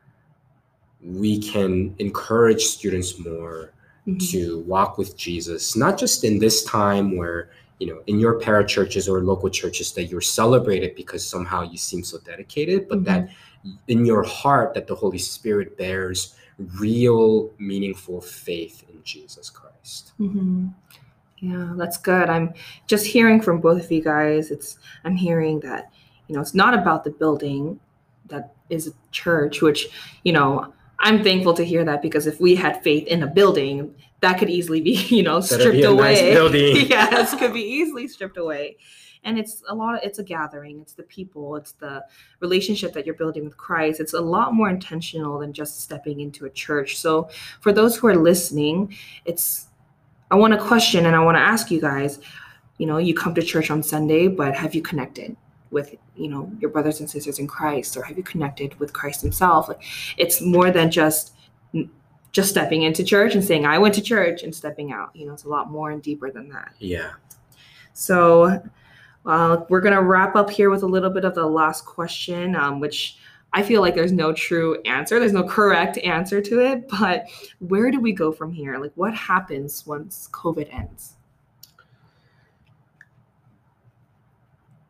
we 1.04 1.40
can 1.40 1.96
encourage 1.98 2.64
students 2.64 3.18
more 3.18 3.74
Mhm. 4.08 4.32
to 4.32 4.60
walk 4.62 4.98
with 4.98 5.16
Jesus, 5.16 5.76
not 5.76 5.98
just 5.98 6.24
in 6.24 6.40
this 6.40 6.64
time 6.64 7.16
where, 7.18 7.50
you 7.80 7.88
know, 7.88 8.02
in 8.08 8.20
your 8.20 8.40
parachurches 8.40 9.08
or 9.08 9.22
local 9.22 9.50
churches 9.50 9.92
that 9.94 10.06
you're 10.06 10.22
celebrated 10.22 10.96
because 10.96 11.28
somehow 11.28 11.62
you 11.62 11.78
seem 11.78 12.04
so 12.04 12.18
dedicated, 12.20 12.88
but 12.88 13.04
that 13.04 13.30
in 13.88 14.06
your 14.06 14.24
heart 14.24 14.74
that 14.74 14.88
the 14.88 14.96
Holy 14.96 15.20
Spirit 15.20 15.78
bears 15.78 16.36
real, 16.80 17.52
meaningful 17.60 18.22
faith 18.22 18.84
in 18.90 19.02
Jesus 19.04 19.50
Christ. 19.50 20.14
hmm 20.18 20.68
Yeah, 21.40 21.74
that's 21.76 21.98
good. 21.98 22.30
I'm 22.30 22.54
just 22.88 23.06
hearing 23.06 23.42
from 23.42 23.62
both 23.62 23.84
of 23.84 23.92
you 23.92 24.02
guys. 24.04 24.52
It's 24.52 24.78
I'm 25.06 25.16
hearing 25.16 25.60
that 25.62 25.92
you 26.28 26.36
know 26.36 26.42
it's 26.42 26.54
not 26.54 26.74
about 26.74 27.04
the 27.04 27.10
building 27.12 27.80
that 28.30 28.54
is 28.70 28.88
a 28.88 28.94
church, 29.12 29.62
which 29.62 29.90
you 30.24 30.34
know 30.34 30.72
I'm 31.02 31.24
thankful 31.24 31.54
to 31.56 31.66
hear 31.66 31.84
that 31.84 32.02
because 32.02 32.28
if 32.28 32.40
we 32.40 32.56
had 32.56 32.82
faith 32.84 33.08
in 33.08 33.24
a 33.24 33.28
building, 33.28 33.94
that 34.22 34.38
could 34.38 34.50
easily 34.50 34.82
be 34.82 34.92
you 35.10 35.24
know 35.24 35.42
That'd 35.42 35.62
stripped 35.62 35.84
away. 35.84 36.14
nice 36.14 36.22
building. 36.36 36.76
yes, 36.90 37.36
could 37.36 37.54
be 37.54 37.64
easily 37.64 38.08
stripped 38.08 38.38
away. 38.38 38.78
And 39.24 39.38
it's 39.38 39.62
a 39.68 39.76
lot 39.76 39.96
of 39.96 40.02
it's 40.04 40.20
a 40.20 40.24
gathering, 40.24 40.80
it's 40.82 40.94
the 40.94 41.04
people, 41.04 41.56
it's 41.56 41.74
the 41.74 42.04
relationship 42.40 42.94
that 42.94 43.06
you're 43.06 43.16
building 43.16 43.44
with 43.44 43.58
Christ. 43.58 44.00
It's 44.00 44.14
a 44.14 44.22
lot 44.22 44.54
more 44.54 44.70
intentional 44.70 45.40
than 45.40 45.54
just 45.54 45.82
stepping 45.82 46.22
into 46.22 46.46
a 46.46 46.50
church. 46.50 46.98
So 46.98 47.30
for 47.60 47.72
those 47.72 47.96
who 47.96 48.08
are 48.08 48.16
listening, 48.16 48.96
it's 49.26 49.68
I 50.32 50.36
want 50.36 50.54
to 50.54 50.60
question 50.60 51.06
and 51.06 51.16
I 51.16 51.20
want 51.20 51.36
to 51.36 51.42
ask 51.42 51.70
you 51.70 51.82
guys, 51.82 52.20
you 52.78 52.88
know, 52.88 52.98
you 52.98 53.14
come 53.14 53.36
to 53.36 53.42
church 53.42 53.70
on 53.70 53.84
Sunday, 53.84 54.28
but 54.28 54.56
have 54.56 54.74
you 54.74 54.82
connected 54.82 55.36
with, 55.71 55.95
you 56.15 56.27
know, 56.27 56.51
your 56.60 56.69
brothers 56.69 56.99
and 56.99 57.10
sisters 57.10 57.39
in 57.39 57.47
Christ 57.47 57.97
or 57.97 58.03
have 58.03 58.17
you 58.17 58.23
connected 58.23 58.77
with 58.79 58.93
Christ 58.93 59.21
himself? 59.21 59.67
Like 59.67 59.81
it's 60.17 60.41
more 60.41 60.69
than 60.71 60.91
just 60.91 61.34
just 62.31 62.49
stepping 62.49 62.84
into 62.84 63.03
church 63.03 63.36
and 63.36 63.43
saying 63.43 63.65
I 63.65 63.77
went 63.77 63.93
to 63.95 64.01
church 64.01 64.43
and 64.43 64.55
stepping 64.55 64.91
out. 64.91 65.10
You 65.13 65.27
know, 65.27 65.34
it's 65.34 65.43
a 65.43 65.49
lot 65.49 65.69
more 65.69 65.91
and 65.91 66.01
deeper 66.01 66.31
than 66.31 66.49
that. 66.49 66.73
Yeah. 66.79 67.12
So 67.93 68.62
uh, 69.25 69.57
we're 69.69 69.81
going 69.81 69.95
to 69.95 70.01
wrap 70.01 70.36
up 70.36 70.49
here 70.49 70.69
with 70.69 70.84
a 70.84 70.88
little 70.88 71.10
bit 71.10 71.25
of 71.25 71.36
the 71.36 71.45
last 71.45 71.86
question, 71.86 72.55
um, 72.55 72.79
which 72.79 73.17
I 73.53 73.63
feel 73.63 73.81
like 73.81 73.95
there's 73.95 74.13
no 74.13 74.31
true 74.31 74.81
answer. 74.84 75.19
There's 75.19 75.34
no 75.34 75.43
correct 75.43 75.97
answer 75.99 76.41
to 76.41 76.60
it. 76.60 76.88
But 76.88 77.25
where 77.60 77.91
do 77.91 77.99
we 77.99 78.13
go 78.13 78.31
from 78.31 78.51
here? 78.51 78.77
Like, 78.77 78.93
what 78.95 79.13
happens 79.13 79.86
once 79.86 80.29
COVID 80.31 80.73
ends? 80.73 81.17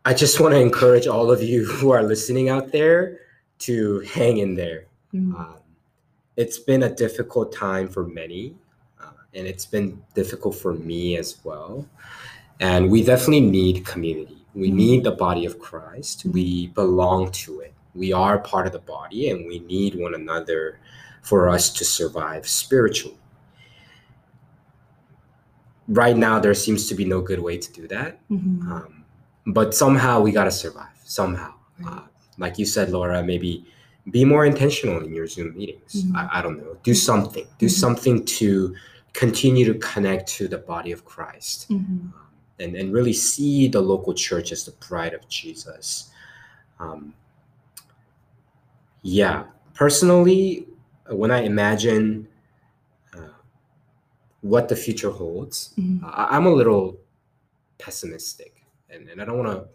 I 0.03 0.13
just 0.15 0.39
want 0.39 0.53
to 0.53 0.59
encourage 0.59 1.05
all 1.05 1.29
of 1.31 1.43
you 1.43 1.65
who 1.65 1.91
are 1.91 2.01
listening 2.01 2.49
out 2.49 2.71
there 2.71 3.19
to 3.59 3.99
hang 3.99 4.37
in 4.37 4.55
there. 4.55 4.85
Mm. 5.13 5.35
Um, 5.35 5.59
it's 6.37 6.57
been 6.57 6.83
a 6.83 6.89
difficult 6.89 7.53
time 7.53 7.87
for 7.87 8.07
many, 8.07 8.55
uh, 8.99 9.11
and 9.35 9.45
it's 9.45 9.65
been 9.65 10.01
difficult 10.15 10.55
for 10.55 10.73
me 10.73 11.17
as 11.17 11.37
well. 11.43 11.87
And 12.59 12.89
we 12.89 13.03
definitely 13.03 13.41
need 13.41 13.85
community. 13.85 14.37
We 14.55 14.71
Mhm. 14.71 14.73
need 14.73 15.03
the 15.03 15.11
body 15.11 15.45
of 15.45 15.59
Christ. 15.59 16.27
Mhm. 16.27 16.33
We 16.33 16.67
belong 16.67 17.31
to 17.31 17.59
it. 17.59 17.73
We 17.93 18.11
are 18.11 18.39
part 18.39 18.65
of 18.65 18.73
the 18.73 18.79
body, 18.79 19.29
and 19.29 19.45
we 19.45 19.59
need 19.59 19.95
one 19.95 20.15
another 20.15 20.79
for 21.21 21.47
us 21.47 21.69
to 21.73 21.85
survive 21.85 22.47
spiritually. 22.47 23.17
Right 25.87 26.17
now, 26.17 26.39
there 26.39 26.53
seems 26.55 26.87
to 26.87 26.95
be 26.95 27.05
no 27.05 27.21
good 27.21 27.39
way 27.39 27.57
to 27.57 27.71
do 27.71 27.87
that. 27.87 28.19
Mhm. 28.29 28.61
Um, 28.71 29.00
but 29.47 29.73
somehow 29.73 30.21
we 30.21 30.31
got 30.31 30.45
to 30.45 30.51
survive. 30.51 30.87
Somehow. 31.03 31.53
Right. 31.79 31.93
Uh, 31.97 32.01
like 32.37 32.57
you 32.59 32.65
said, 32.65 32.89
Laura, 32.89 33.23
maybe 33.23 33.65
be 34.09 34.25
more 34.25 34.45
intentional 34.45 35.03
in 35.03 35.13
your 35.13 35.27
Zoom 35.27 35.55
meetings. 35.55 36.05
Mhm. 36.05 36.15
I, 36.15 36.39
I 36.39 36.41
don't 36.41 36.57
know. 36.57 36.77
Do 36.83 36.93
something. 36.93 37.45
Do 37.59 37.65
Mhm. 37.67 37.71
something 37.71 38.25
to 38.25 38.75
continue 39.13 39.65
to 39.65 39.77
connect 39.79 40.27
to 40.37 40.47
the 40.47 40.57
body 40.57 40.91
of 40.91 41.03
Christ 41.05 41.69
Mhm. 41.69 41.75
um, 41.75 42.13
and, 42.59 42.75
and 42.75 42.93
really 42.93 43.13
see 43.13 43.67
the 43.67 43.81
local 43.81 44.13
church 44.13 44.51
as 44.51 44.63
the 44.65 44.71
bride 44.87 45.13
of 45.13 45.27
Jesus. 45.27 46.09
Um, 46.79 47.13
yeah, 49.01 49.43
personally, 49.73 50.67
when 51.09 51.31
I 51.31 51.41
imagine 51.41 52.27
uh, 53.13 53.19
what 54.41 54.69
the 54.69 54.75
future 54.75 55.09
holds, 55.11 55.73
Mhm. 55.77 56.03
I, 56.03 56.27
I'm 56.37 56.45
a 56.45 56.53
little 56.53 56.97
pessimistic, 57.77 58.60
and, 58.93 59.09
and 59.09 59.21
I 59.21 59.25
don't 59.25 59.37
want 59.37 59.49
to. 59.51 59.67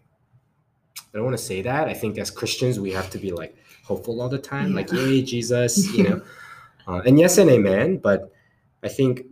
I 1.13 1.19
don't 1.19 1.25
want 1.25 1.37
to 1.37 1.43
say 1.43 1.63
that. 1.63 1.89
I 1.89 1.95
think 1.95 2.19
as 2.19 2.31
Christians, 2.31 2.79
we 2.79 2.91
have 2.93 3.09
to 3.11 3.19
be 3.19 3.31
like 3.33 3.57
hopeful 3.85 4.21
all 4.21 4.29
the 4.29 4.39
time, 4.39 4.75
like 4.75 4.93
Yeah. 4.93 5.01
"Yay, 5.01 5.23
Jesus!" 5.23 5.93
You 5.97 6.05
know, 6.05 6.23
uh, 6.87 7.01
and 7.07 7.19
yes 7.19 7.39
and 7.39 7.49
amen. 7.51 7.99
But 7.99 8.31
I 8.83 8.89
think 8.89 9.27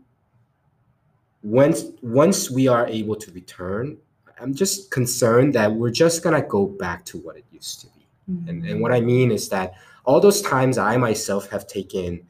once 1.43 1.85
once 2.03 2.51
we 2.51 2.69
are 2.69 2.87
able 2.87 3.17
to 3.17 3.31
return, 3.33 3.99
I'm 4.41 4.55
just 4.55 4.91
concerned 4.91 5.55
that 5.55 5.73
we're 5.73 5.91
just 5.91 6.23
gonna 6.23 6.43
go 6.43 6.67
back 6.67 7.05
to 7.07 7.19
what 7.19 7.37
it 7.37 7.45
used 7.53 7.81
to 7.83 7.87
be. 7.89 7.93
And, 8.49 8.65
and 8.65 8.81
what 8.81 8.91
I 8.91 9.01
mean 9.01 9.31
is 9.31 9.51
that 9.51 9.75
all 10.07 10.19
those 10.21 10.41
times 10.41 10.79
I 10.79 10.97
myself 10.97 11.51
have 11.51 11.67
taken, 11.67 12.23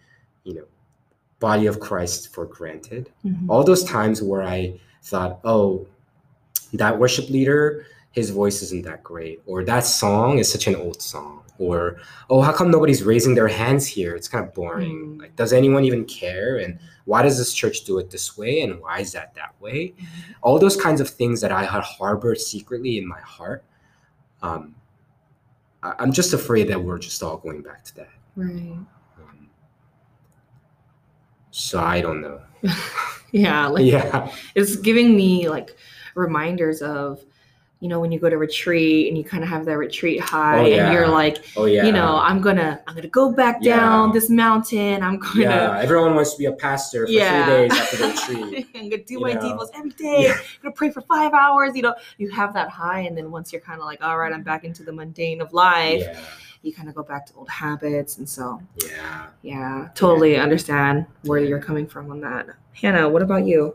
you 0.43 0.55
know, 0.55 0.65
body 1.39 1.67
of 1.67 1.79
Christ 1.79 2.33
for 2.35 2.47
granted. 2.47 3.11
Mhm. 3.25 3.49
All 3.49 3.63
those 3.63 3.85
times 3.85 4.21
where 4.21 4.43
I 4.43 4.81
thought, 5.03 5.39
oh, 5.45 5.87
that 6.75 6.99
worship 6.99 7.29
leader, 7.31 7.87
his 8.13 8.31
voice 8.31 8.63
isn't 8.63 8.85
that 8.85 9.03
great, 9.03 9.41
or 9.47 9.65
that 9.65 9.85
song 9.85 10.39
is 10.39 10.51
such 10.51 10.67
an 10.67 10.77
old 10.77 11.01
song, 11.03 11.43
or 11.59 11.97
oh, 12.31 12.41
how 12.41 12.53
come 12.53 12.71
nobody's 12.71 13.03
raising 13.03 13.35
their 13.35 13.49
hands 13.49 13.87
here? 13.87 14.15
It's 14.15 14.29
kind 14.29 14.45
of 14.47 14.55
boring. 14.55 15.17
Mm. 15.17 15.21
Like, 15.21 15.37
does 15.37 15.53
anyone 15.53 15.85
even 15.85 16.05
care? 16.05 16.59
And 16.59 16.79
why 17.07 17.23
does 17.23 17.39
this 17.39 17.53
church 17.53 17.85
do 17.85 17.99
it 17.99 18.11
this 18.11 18.37
way? 18.37 18.61
And 18.61 18.81
why 18.81 19.01
is 19.01 19.13
that 19.13 19.35
that 19.35 19.55
way? 19.61 19.95
Mhm. 19.99 20.07
all 20.43 20.59
those 20.59 20.77
kinds 20.77 21.01
of 21.01 21.09
things 21.09 21.41
that 21.41 21.53
I 21.53 21.65
had 21.65 21.83
harbored 21.83 22.41
secretly 22.41 22.99
in 22.99 23.07
my 23.09 23.21
heart. 23.21 23.65
Um, 24.43 24.75
I, 25.83 25.95
I'm 25.99 26.13
just 26.13 26.33
afraid 26.35 26.69
that 26.69 26.83
we're 26.83 26.99
just 26.99 27.23
all 27.23 27.37
going 27.39 27.63
back 27.63 27.85
to 27.85 27.97
that. 27.97 28.11
Right. 28.37 28.79
Um, 29.19 29.49
so 31.51 31.81
I 31.81 32.01
don't 32.01 32.21
know. 32.21 32.41
Yeah. 33.33 33.67
Like 33.67 33.85
yeah, 33.95 34.33
it's 34.55 34.77
giving 34.77 35.17
me 35.17 35.49
like 35.49 35.77
reminders 36.15 36.83
of 36.83 37.25
you 37.81 37.89
know 37.89 38.01
when 38.01 38.11
you 38.13 38.19
go 38.19 38.31
to 38.31 38.39
retreat 38.39 39.09
and 39.09 39.19
you 39.19 39.25
kind 39.25 39.43
of 39.43 39.51
have 39.51 39.67
that 39.67 39.77
retreat 39.77 40.19
high 40.21 40.61
Oh, 40.61 40.65
and 40.65 40.93
you're 40.93 41.09
like 41.09 41.45
oh 41.57 41.67
yeah. 41.67 41.85
you 41.85 41.93
know 41.93 42.17
i'm 42.23 42.41
gonna 42.41 42.81
i'm 42.87 42.95
gonna 42.95 43.09
go 43.09 43.31
back 43.33 43.61
down 43.63 44.09
Yeah. 44.09 44.13
this 44.15 44.31
mountain 44.31 45.03
i'm 45.03 45.19
gonna 45.19 45.41
yeah. 45.41 45.79
Everyone 45.81 46.15
wants 46.15 46.33
to 46.33 46.39
be 46.39 46.47
a 46.47 46.53
pastor 46.53 47.05
for 47.07 47.13
Yeah. 47.13 47.45
three 47.45 47.55
days 47.69 47.73
after 47.79 47.97
the 47.97 48.09
retreat. 48.49 48.69
i'm 48.75 48.89
gonna 48.89 49.03
do 49.03 49.15
You 49.15 49.21
my 49.21 49.33
know? 49.35 49.41
devos 49.41 49.69
every 49.75 49.91
day 49.91 50.23
Yeah. 50.23 50.33
i'm 50.33 50.41
gonna 50.63 50.75
pray 50.75 50.91
for 50.91 51.03
five 51.03 51.35
hours 51.35 51.73
you 51.75 51.83
know 51.83 51.95
you 52.17 52.31
have 52.31 52.55
that 52.55 52.71
high 52.71 53.01
and 53.01 53.19
then 53.19 53.31
once 53.31 53.53
you're 53.53 53.61
kind 53.61 53.81
of 53.81 53.87
like 53.87 54.03
all 54.03 54.17
right 54.19 54.33
i'm 54.33 54.43
back 54.45 54.65
into 54.65 54.83
the 54.83 54.93
mundane 54.93 55.43
of 55.43 55.53
life 55.53 56.01
Yeah, 56.01 56.21
you 56.63 56.73
kind 56.73 56.89
of 56.89 56.95
go 56.95 57.03
back 57.03 57.27
to 57.27 57.35
old 57.35 57.51
habits 57.51 58.17
and 58.17 58.27
so 58.27 58.63
yeah. 58.87 59.27
yeah 59.43 59.89
totally 59.95 60.37
understand 60.37 61.05
where 61.25 61.41
you're 61.41 61.61
coming 61.61 61.87
from 61.87 62.11
on 62.11 62.21
that 62.21 62.47
hannah 62.73 63.07
what 63.09 63.21
about 63.21 63.45
you 63.45 63.75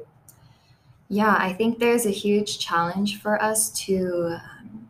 Yeah, 1.10 1.36
I 1.38 1.54
think 1.54 1.80
there's 1.80 2.06
a 2.06 2.12
huge 2.12 2.60
challenge 2.60 3.20
for 3.20 3.42
us 3.42 3.70
to 3.86 4.38
um, 4.42 4.88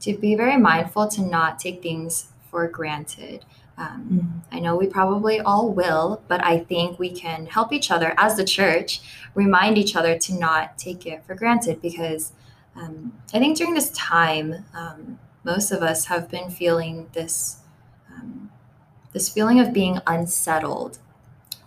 to 0.00 0.14
be 0.14 0.34
very 0.34 0.58
mindful 0.58 1.08
to 1.08 1.22
not 1.22 1.58
take 1.58 1.82
things 1.82 2.28
for 2.50 2.68
granted. 2.68 3.44
Um, 3.78 4.42
I 4.52 4.60
know 4.60 4.76
we 4.76 4.86
probably 4.86 5.40
all 5.40 5.72
will, 5.72 6.22
but 6.28 6.44
I 6.44 6.58
think 6.58 6.98
we 6.98 7.10
can 7.10 7.46
help 7.46 7.72
each 7.72 7.90
other 7.90 8.14
as 8.18 8.36
the 8.36 8.44
church 8.44 9.00
remind 9.34 9.78
each 9.78 9.96
other 9.96 10.18
to 10.18 10.34
not 10.34 10.76
take 10.76 11.06
it 11.06 11.24
for 11.24 11.34
granted 11.34 11.80
because 11.80 12.32
um, 12.76 13.14
I 13.32 13.38
think 13.38 13.56
during 13.56 13.74
this 13.74 13.90
time, 13.92 14.66
um, 14.74 15.18
most 15.44 15.72
of 15.72 15.82
us 15.82 16.06
have 16.06 16.28
been 16.30 16.50
feeling 16.50 17.08
this 17.12 17.58
um, 18.12 18.50
this 19.12 19.28
feeling 19.28 19.58
of 19.60 19.72
being 19.72 19.98
unsettled. 20.06 20.98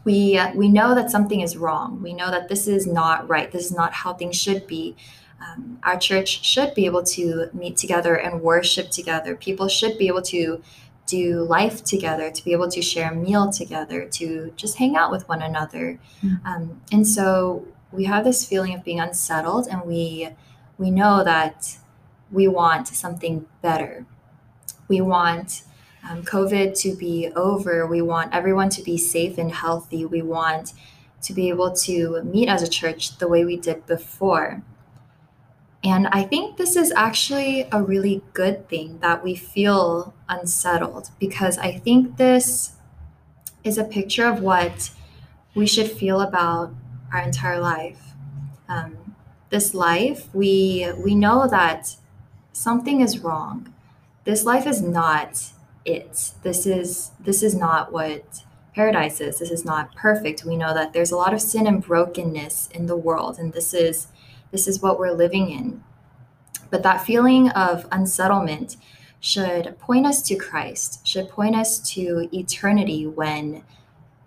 We 0.05 0.37
uh, 0.37 0.53
we 0.53 0.69
know 0.69 0.95
that 0.95 1.11
something 1.11 1.41
is 1.41 1.57
wrong. 1.57 2.01
We 2.01 2.13
know 2.13 2.31
that 2.31 2.47
this 2.47 2.67
is 2.67 2.87
not 2.87 3.27
right. 3.27 3.51
This 3.51 3.65
is 3.65 3.75
not 3.75 3.91
how 3.93 4.13
things 4.13 4.39
should 4.39 4.65
be. 4.67 4.95
Um, 5.41 5.79
our 5.83 5.97
church 5.97 6.45
should 6.45 6.73
be 6.73 6.85
able 6.85 7.03
to 7.03 7.49
meet 7.53 7.75
together 7.75 8.15
and 8.15 8.41
worship 8.41 8.89
together. 8.89 9.35
People 9.35 9.67
should 9.67 9.97
be 9.97 10.07
able 10.07 10.21
to 10.23 10.61
do 11.05 11.43
life 11.43 11.83
together, 11.83 12.31
to 12.31 12.43
be 12.43 12.51
able 12.51 12.69
to 12.69 12.81
share 12.81 13.11
a 13.11 13.15
meal 13.15 13.51
together, 13.51 14.05
to 14.05 14.51
just 14.55 14.77
hang 14.77 14.95
out 14.95 15.11
with 15.11 15.27
one 15.27 15.41
another. 15.41 15.99
Mm. 16.23 16.45
Um, 16.45 16.81
and 16.91 17.07
so 17.07 17.67
we 17.91 18.05
have 18.05 18.23
this 18.23 18.45
feeling 18.45 18.73
of 18.73 18.83
being 18.83 18.99
unsettled, 18.99 19.67
and 19.67 19.83
we 19.83 20.29
we 20.77 20.91
know 20.91 21.23
that 21.23 21.77
we 22.31 22.47
want 22.47 22.87
something 22.87 23.45
better. 23.61 24.05
We 24.87 25.01
want 25.01 25.63
um, 26.09 26.23
COVID 26.23 26.79
to 26.81 26.95
be 26.95 27.29
over. 27.35 27.85
We 27.85 28.01
want 28.01 28.33
everyone 28.33 28.69
to 28.69 28.83
be 28.83 28.97
safe 28.97 29.37
and 29.37 29.51
healthy. 29.51 30.05
We 30.05 30.21
want 30.21 30.73
to 31.23 31.33
be 31.33 31.49
able 31.49 31.71
to 31.73 32.21
meet 32.23 32.47
as 32.47 32.61
a 32.61 32.69
church 32.69 33.17
the 33.17 33.27
way 33.27 33.45
we 33.45 33.57
did 33.57 33.85
before. 33.87 34.61
And 35.83 36.07
I 36.07 36.23
think 36.23 36.57
this 36.57 36.75
is 36.75 36.91
actually 36.95 37.67
a 37.71 37.81
really 37.81 38.23
good 38.33 38.67
thing 38.67 38.99
that 38.99 39.23
we 39.23 39.35
feel 39.35 40.13
unsettled 40.27 41.11
because 41.19 41.57
I 41.57 41.73
think 41.73 42.17
this 42.17 42.73
is 43.63 43.77
a 43.77 43.83
picture 43.83 44.25
of 44.25 44.41
what 44.41 44.91
we 45.53 45.67
should 45.67 45.91
feel 45.91 46.21
about 46.21 46.73
our 47.13 47.21
entire 47.21 47.59
life. 47.59 47.99
Um, 48.67 49.15
this 49.49 49.73
life, 49.73 50.27
we 50.33 50.91
we 50.97 51.13
know 51.13 51.47
that 51.47 51.95
something 52.51 53.01
is 53.01 53.19
wrong. 53.19 53.71
This 54.23 54.43
life 54.43 54.65
is 54.65 54.81
not 54.81 55.51
it. 55.85 56.31
This 56.43 56.65
is 56.65 57.11
this 57.19 57.43
is 57.43 57.55
not 57.55 57.91
what 57.91 58.43
paradise 58.73 59.21
is. 59.21 59.39
This 59.39 59.51
is 59.51 59.63
not 59.63 59.95
perfect. 59.95 60.43
We 60.43 60.57
know 60.57 60.73
that 60.73 60.91
there's 60.91 61.11
a 61.11 61.15
lot 61.17 61.33
of 61.33 61.41
sin 61.41 61.65
and 61.65 61.81
brokenness 61.81 62.67
in 62.73 62.87
the 62.87 62.97
world, 62.97 63.39
and 63.39 63.53
this 63.53 63.73
is 63.73 64.07
this 64.51 64.67
is 64.67 64.81
what 64.81 64.99
we're 64.99 65.13
living 65.13 65.49
in. 65.49 65.83
But 66.69 66.83
that 66.83 67.05
feeling 67.05 67.49
of 67.51 67.87
unsettlement 67.91 68.77
should 69.19 69.79
point 69.79 70.05
us 70.05 70.21
to 70.23 70.35
Christ, 70.35 71.05
should 71.07 71.29
point 71.29 71.55
us 71.55 71.79
to 71.93 72.27
eternity 72.31 73.07
when 73.07 73.63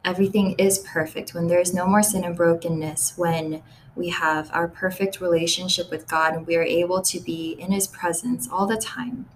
everything 0.05 0.55
is 0.59 0.79
perfect, 0.79 1.35
when 1.35 1.49
there's 1.49 1.75
no 1.75 1.87
more 1.87 2.03
sin 2.03 2.25
and 2.25 2.37
brokenness, 2.37 3.15
when 3.17 3.63
we 3.95 4.09
have 4.09 4.49
our 4.53 4.69
perfect 4.69 5.21
relationship 5.21 5.91
with 5.91 6.07
God 6.09 6.35
and 6.35 6.47
we 6.47 6.57
are 6.57 6.63
able 6.63 7.03
to 7.03 7.21
be 7.21 7.57
in 7.59 7.73
His 7.73 7.87
presence 7.87 8.49
all 8.51 8.67
the 8.67 8.77
time. 8.77 9.27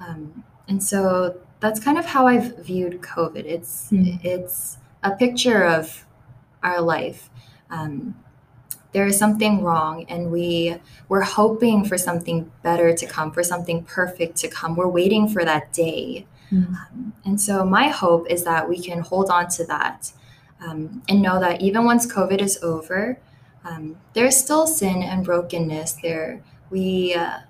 Um, 0.00 0.44
and 0.66 0.82
so 0.82 1.40
that's 1.60 1.80
kind 1.80 1.98
of 1.98 2.06
how 2.06 2.26
I've 2.26 2.56
viewed 2.58 3.00
COVID. 3.02 3.44
It's 3.44 3.88
Hmm. 3.90 4.16
it's 4.22 4.78
a 5.02 5.10
picture 5.12 5.64
of 5.64 6.06
our 6.62 6.80
life. 6.80 7.30
Um, 7.70 8.14
there 8.92 9.06
is 9.06 9.18
something 9.18 9.62
wrong, 9.62 10.04
and 10.08 10.30
we 10.32 10.76
we're 11.08 11.22
hoping 11.22 11.84
for 11.84 11.98
something 11.98 12.50
better 12.62 12.94
to 12.94 13.06
come, 13.06 13.30
for 13.32 13.42
something 13.42 13.84
perfect 13.84 14.36
to 14.38 14.48
come. 14.48 14.76
We're 14.76 14.88
waiting 14.88 15.28
for 15.28 15.44
that 15.44 15.72
day. 15.72 16.26
Um, 16.50 17.12
and 17.26 17.38
so 17.38 17.64
my 17.66 17.88
hope 17.88 18.26
is 18.30 18.44
that 18.44 18.66
we 18.68 18.78
can 18.80 19.00
hold 19.00 19.28
on 19.28 19.48
to 19.50 19.64
that 19.66 20.12
um, 20.64 21.02
and 21.06 21.20
know 21.20 21.38
that 21.40 21.60
even 21.60 21.84
once 21.84 22.06
COVID 22.10 22.40
is 22.40 22.58
over, 22.62 23.18
um, 23.64 23.96
there's 24.14 24.34
still 24.36 24.66
sin 24.66 25.02
and 25.02 25.24
brokenness 25.26 25.92
there. 26.02 26.42
We 26.70 27.14
uh, 27.14 27.40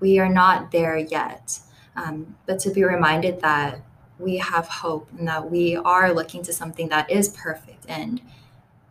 we 0.00 0.18
are 0.18 0.28
not 0.28 0.70
there 0.70 0.98
yet, 0.98 1.60
um, 1.96 2.36
but 2.46 2.58
to 2.60 2.70
be 2.70 2.84
reminded 2.84 3.40
that 3.40 3.80
we 4.18 4.38
have 4.38 4.68
hope 4.68 5.08
and 5.18 5.26
that 5.28 5.50
we 5.50 5.76
are 5.76 6.12
looking 6.12 6.42
to 6.44 6.52
something 6.52 6.88
that 6.88 7.10
is 7.10 7.28
perfect 7.30 7.84
and 7.88 8.20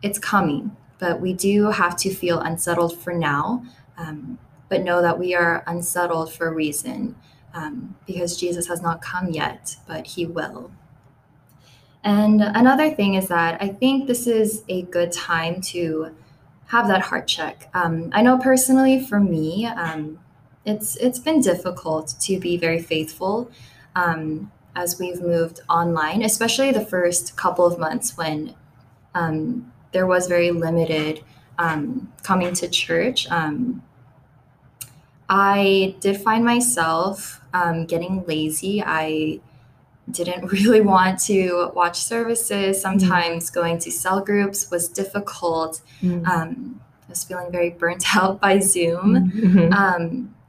it's 0.02 0.18
coming. 0.18 0.76
But 0.98 1.20
we 1.20 1.32
do 1.32 1.70
have 1.70 1.96
to 1.98 2.14
feel 2.14 2.38
unsettled 2.40 2.96
for 2.98 3.12
now, 3.12 3.64
um, 3.96 4.38
but 4.68 4.82
know 4.82 5.02
that 5.02 5.18
we 5.18 5.34
are 5.34 5.64
unsettled 5.66 6.32
for 6.32 6.48
a 6.48 6.52
reason. 6.52 7.16
um, 7.54 7.96
because 8.06 8.36
Jesus 8.36 8.66
has 8.68 8.82
not 8.82 9.02
come 9.02 9.30
yet, 9.30 9.76
but 9.86 10.06
he 10.06 10.26
will. 10.26 10.70
And 12.04 12.42
another 12.42 12.90
thing 12.90 13.14
is 13.14 13.28
that 13.28 13.62
I 13.62 13.68
think 13.68 14.06
this 14.06 14.26
is 14.26 14.64
a 14.68 14.82
good 14.82 15.12
time 15.12 15.60
to 15.72 16.14
have 16.66 16.88
that 16.88 17.02
heart 17.02 17.28
check. 17.28 17.68
Um, 17.74 18.10
I 18.12 18.22
know 18.22 18.38
personally 18.38 19.04
for 19.04 19.20
me, 19.20 19.66
um, 19.66 20.18
it's 20.64 20.96
it's 20.96 21.18
been 21.18 21.40
difficult 21.40 22.14
to 22.20 22.38
be 22.38 22.56
very 22.56 22.80
faithful 22.80 23.50
um, 23.96 24.50
as 24.74 24.98
we've 24.98 25.20
moved 25.20 25.60
online, 25.68 26.22
especially 26.22 26.70
the 26.72 26.84
first 26.84 27.36
couple 27.36 27.66
of 27.66 27.78
months 27.78 28.16
when 28.16 28.54
um, 29.14 29.72
there 29.92 30.06
was 30.06 30.26
very 30.26 30.50
limited 30.50 31.22
um, 31.58 32.12
coming 32.22 32.54
to 32.54 32.68
church. 32.68 33.28
Um, 33.30 33.82
I 35.28 35.96
did 36.00 36.20
find 36.20 36.44
myself 36.44 37.40
um, 37.52 37.86
getting 37.86 38.24
lazy. 38.26 38.82
I 38.84 39.40
didn't 40.10 40.50
really 40.52 40.80
want 40.80 41.18
to 41.20 41.70
watch 41.74 41.98
services. 41.98 42.80
Sometimes 42.80 43.50
mm. 43.50 43.54
going 43.54 43.78
to 43.80 43.90
cell 43.90 44.20
groups 44.20 44.70
was 44.70 44.88
difficult. 44.88 45.80
Mm. 46.02 46.26
Um, 46.26 46.80
I 47.06 47.10
was 47.10 47.24
feeling 47.24 47.50
very 47.50 47.70
burnt 47.70 48.04
out 48.16 48.40
by 48.40 48.58
Zoom. 48.60 49.32
Mm-hmm. 49.32 49.72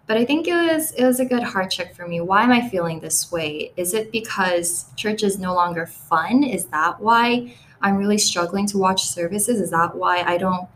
But 0.05 0.17
I 0.17 0.25
think 0.25 0.47
it 0.47 0.53
was 0.53 0.91
it 0.91 1.05
was 1.05 1.19
a 1.19 1.25
good 1.25 1.43
heart 1.43 1.71
check 1.71 1.95
for 1.95 2.07
me. 2.07 2.19
Why 2.19 2.43
am 2.43 2.51
I 2.51 2.67
feeling 2.67 2.99
this 2.99 3.31
way? 3.31 3.71
Is 3.77 3.93
it 3.93 4.11
because 4.11 4.85
church 4.95 5.23
is 5.23 5.39
no 5.39 5.53
longer 5.53 5.85
fun? 5.85 6.43
Is 6.43 6.65
that 6.67 6.99
why 6.99 7.55
I'm 7.81 7.95
really 7.97 8.17
struggling 8.17 8.67
to 8.67 8.77
watch 8.77 9.03
services? 9.03 9.61
Is 9.61 9.71
that 9.71 9.95
why 9.95 10.21
I 10.23 10.37
don't 10.37 10.67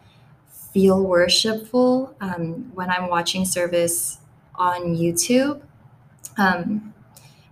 feel 0.49 1.03
worshipful 1.03 2.15
um, 2.21 2.71
when 2.73 2.89
I'm 2.89 3.09
watching 3.09 3.43
service 3.43 4.19
on 4.55 4.95
YouTube? 4.95 5.61
Um, 6.37 6.93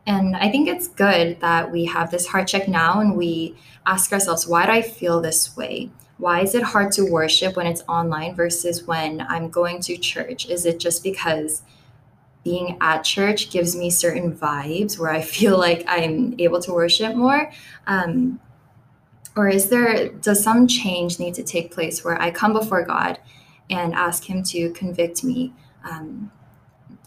and 0.08 0.36
I 0.36 0.50
think 0.52 0.68
it's 0.68 0.88
good 0.88 1.40
that 1.42 1.72
we 1.72 1.86
have 1.86 2.12
this 2.12 2.28
heart 2.28 2.48
check 2.48 2.68
now 2.68 3.00
and 3.00 3.18
we 3.18 3.56
ask 3.86 4.14
ourselves, 4.14 4.48
why 4.48 4.66
do 4.66 4.72
I 4.72 4.82
feel 4.82 5.22
this 5.22 5.58
way? 5.58 5.90
Why 6.18 6.42
is 6.42 6.56
it 6.56 6.64
hard 6.64 6.92
to 6.94 7.04
worship 7.04 7.56
when 7.56 7.68
it's 7.68 7.84
online 7.90 8.36
versus 8.36 8.84
when 8.84 9.22
I'm 9.22 9.50
going 9.50 9.82
to 9.82 9.98
church? 9.98 10.48
Is 10.48 10.66
it 10.66 10.80
just 10.80 11.04
because 11.04 11.64
being 12.44 12.78
at 12.80 13.04
church 13.04 13.50
gives 13.50 13.76
me 13.76 13.90
certain 13.90 14.34
vibes 14.34 14.98
where 14.98 15.12
I 15.12 15.22
feel 15.36 15.58
like 15.58 15.84
I'm 15.88 16.36
able 16.40 16.62
to 16.62 16.72
worship 16.72 17.16
more? 17.16 17.52
Um, 17.88 18.40
or 19.36 19.50
is 19.50 19.68
there, 19.68 20.10
does 20.10 20.42
some 20.42 20.66
change 20.68 21.20
need 21.20 21.34
to 21.34 21.44
take 21.44 21.72
place 21.72 22.06
where 22.06 22.22
I 22.22 22.32
come 22.32 22.54
before 22.54 22.86
God 22.86 23.20
and 23.70 23.94
ask 23.94 24.24
Him 24.24 24.44
to 24.44 24.70
convict 24.72 25.24
me? 25.24 25.54
Um, 25.84 26.32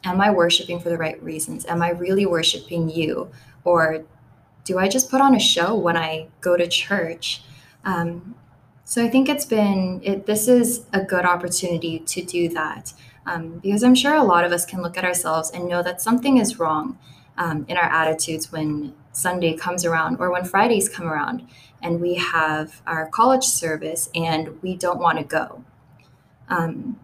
am 0.05 0.21
I 0.21 0.31
worshiping 0.31 0.81
for 0.81 0.91
the 0.91 0.99
right 0.99 1.23
reasons? 1.23 1.65
Am 1.67 1.81
I 1.81 1.91
really 1.91 2.27
worshiping 2.27 2.91
you? 2.91 3.31
Or 3.65 4.05
do 4.65 4.79
I 4.79 4.89
just 4.89 5.11
put 5.11 5.23
on 5.23 5.35
a 5.35 5.41
show 5.41 5.75
when 5.75 5.97
I 5.97 6.29
go 6.43 6.57
to 6.59 6.69
church? 6.69 7.43
Um, 7.85 8.35
so 8.89 9.05
I 9.05 9.11
think 9.11 9.29
it's 9.29 9.45
been, 9.45 10.01
it, 10.03 10.25
this 10.25 10.49
is 10.49 10.87
a 10.95 11.03
good 11.03 11.27
opportunity 11.27 11.99
to 11.99 12.25
do 12.25 12.49
that 12.49 12.95
um, 13.27 13.59
because 13.59 13.85
I'm 13.85 13.95
sure 13.95 14.15
a 14.15 14.25
lot 14.25 14.45
of 14.45 14.51
us 14.51 14.65
can 14.65 14.81
look 14.81 14.97
at 14.97 15.05
ourselves 15.05 15.51
and 15.51 15.69
know 15.69 15.83
that 15.83 16.01
something 16.01 16.39
is 16.39 16.59
wrong 16.59 16.99
um, 17.37 17.67
in 17.69 17.77
our 17.77 17.85
attitudes 17.85 18.51
when 18.51 18.95
Sunday 19.13 19.55
comes 19.55 19.85
around 19.85 20.17
or 20.21 20.33
when 20.33 20.47
Fridays 20.47 20.89
come 20.89 21.07
around 21.07 21.47
and 21.83 22.01
we 22.01 22.15
have 22.15 22.81
our 22.87 23.11
college 23.11 23.45
service 23.45 24.09
and 24.15 24.59
we 24.63 24.75
don't 24.75 24.99
want 24.99 25.19
to 25.19 25.25
go. 25.25 25.63
Um, 26.49 26.99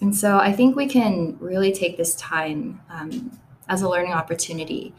and 0.00 0.14
so 0.14 0.38
I 0.38 0.52
think 0.52 0.76
we 0.76 0.86
can 0.86 1.36
really 1.40 1.72
take 1.72 1.96
this 1.96 2.14
time 2.14 2.82
um, 2.88 3.36
as 3.68 3.82
a 3.82 3.88
learning 3.88 4.12
opportunity 4.12 4.94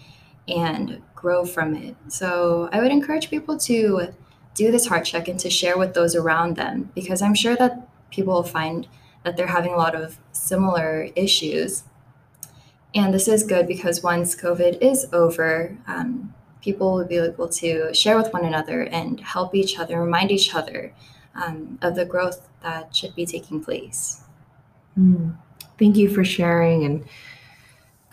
and 0.50 1.02
grow 1.16 1.46
from 1.46 1.74
it. 1.74 1.96
So 2.10 2.68
I 2.74 2.82
would 2.82 2.92
encourage 2.92 3.30
people 3.30 3.58
to 3.60 4.14
do 4.54 4.72
this 4.72 4.88
heart 4.88 5.06
check 5.06 5.28
and 5.28 5.40
to 5.40 5.50
share 5.50 5.78
with 5.78 5.94
those 5.94 6.16
around 6.16 6.56
them 6.56 6.92
because 6.94 7.22
I'm 7.22 7.36
sure 7.36 7.56
that 7.56 7.88
people 8.10 8.34
will 8.34 8.44
find 8.44 8.88
that 9.24 9.38
they're 9.38 9.48
having 9.48 9.74
a 9.74 9.78
lot 9.78 9.96
of 9.96 10.18
similar 10.32 11.10
issues. 11.16 11.84
And 12.94 13.14
this 13.14 13.28
is 13.28 13.44
good 13.44 13.68
because 13.68 14.04
once 14.04 14.36
COVID 14.36 14.82
is 14.82 15.08
over, 15.14 15.78
um, 15.88 16.34
people 16.62 16.94
will 16.94 17.06
be 17.06 17.18
able 17.18 17.48
to 17.48 17.94
share 17.94 18.18
with 18.18 18.34
one 18.34 18.46
another 18.46 18.84
and 18.84 19.20
help 19.20 19.56
each 19.56 19.80
other, 19.80 20.00
remind 20.02 20.32
each 20.32 20.54
other 20.54 20.94
um, 21.36 21.80
of 21.82 21.96
the 21.96 22.06
growth 22.06 22.50
that 22.64 22.96
should 22.96 23.16
be 23.16 23.26
taking 23.26 23.64
place. 23.64 24.24
Mm. 24.98 25.38
Thank 25.80 25.96
you 25.96 26.10
for 26.10 26.24
sharing. 26.24 26.84
And 26.84 27.06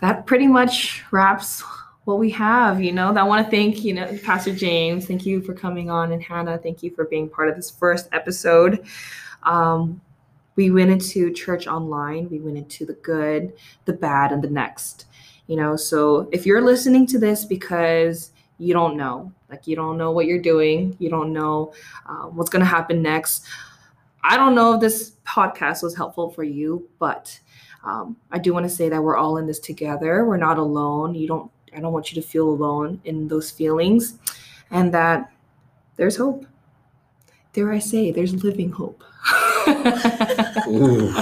that 0.01 0.25
pretty 0.25 0.47
much 0.47 1.03
wraps 1.11 1.63
what 2.09 2.19
we 2.19 2.29
have. 2.31 2.81
You 2.81 2.91
know, 2.91 3.13
I 3.13 3.23
want 3.23 3.45
to 3.45 3.51
thank, 3.51 3.83
you 3.83 3.93
know, 3.93 4.17
Pastor 4.23 4.53
James. 4.53 5.05
Thank 5.05 5.25
you 5.25 5.41
for 5.41 5.53
coming 5.53 5.89
on. 5.89 6.11
And 6.11 6.21
Hannah, 6.21 6.57
thank 6.57 6.83
you 6.83 6.91
for 6.91 7.05
being 7.05 7.29
part 7.29 7.47
of 7.47 7.55
this 7.55 7.69
first 7.69 8.09
episode. 8.11 8.85
Um, 9.43 10.01
we 10.55 10.71
went 10.71 10.91
into 10.91 11.31
church 11.31 11.67
online, 11.67 12.29
we 12.29 12.39
went 12.39 12.57
into 12.57 12.85
the 12.85 12.95
good, 12.95 13.53
the 13.85 13.93
bad, 13.93 14.33
and 14.33 14.43
the 14.43 14.49
next. 14.49 15.05
You 15.47 15.55
know, 15.55 15.77
so 15.77 16.27
if 16.33 16.45
you're 16.45 16.61
listening 16.61 17.07
to 17.07 17.19
this 17.19 17.45
because 17.45 18.31
you 18.57 18.73
don't 18.73 18.97
know, 18.97 19.31
like 19.49 19.67
you 19.67 19.75
don't 19.77 19.97
know 19.97 20.11
what 20.11 20.25
you're 20.25 20.41
doing, 20.41 20.97
you 20.99 21.09
don't 21.09 21.31
know 21.31 21.73
uh, 22.05 22.25
what's 22.25 22.49
going 22.49 22.59
to 22.59 22.65
happen 22.65 23.01
next 23.01 23.45
I 24.23 24.37
don't 24.37 24.55
know 24.55 24.73
if 24.73 24.81
this 24.81 25.13
podcast 25.25 25.83
was 25.83 25.95
helpful 25.95 26.29
for 26.29 26.43
you, 26.43 26.87
but 26.99 27.39
um, 27.83 28.17
I 28.31 28.39
do 28.39 28.53
want 28.53 28.65
to 28.65 28.69
say 28.69 28.89
that 28.89 29.01
we're 29.01 29.17
all 29.17 29.37
in 29.37 29.47
this 29.47 29.59
together. 29.59 30.25
We're 30.25 30.37
not 30.37 30.57
alone. 30.57 31.15
You 31.15 31.27
don't. 31.27 31.51
I 31.75 31.79
don't 31.79 31.93
want 31.93 32.11
you 32.11 32.21
to 32.21 32.27
feel 32.27 32.49
alone 32.49 33.01
in 33.05 33.27
those 33.27 33.51
feelings, 33.51 34.19
and 34.71 34.93
that 34.93 35.31
there's 35.95 36.15
hope. 36.17 36.45
Dare 37.53 37.71
I 37.71 37.79
say, 37.79 38.11
there's 38.11 38.43
living 38.43 38.71
hope. 38.71 39.03
Ooh, 40.67 41.13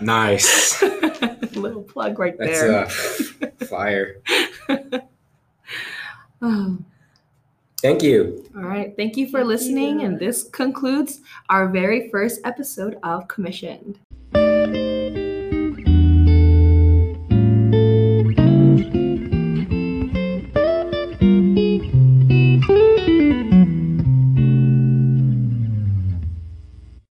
nice. 0.00 0.82
Little 1.56 1.82
plug 1.82 2.18
right 2.18 2.36
That's, 2.38 2.60
there. 2.60 2.84
Uh, 2.84 3.66
fire. 3.66 4.16
um, 6.42 6.84
Thank 7.82 8.02
you. 8.02 8.44
All 8.56 8.62
right. 8.62 8.94
Thank 8.96 9.16
you 9.16 9.26
for 9.26 9.38
Thank 9.38 9.48
listening. 9.48 10.00
you. 10.00 10.06
And 10.06 10.18
this 10.18 10.44
concludes 10.44 11.20
our 11.50 11.68
very 11.68 12.10
first 12.10 12.40
episode 12.44 12.98
of 13.02 13.28
Commissioned. 13.28 13.98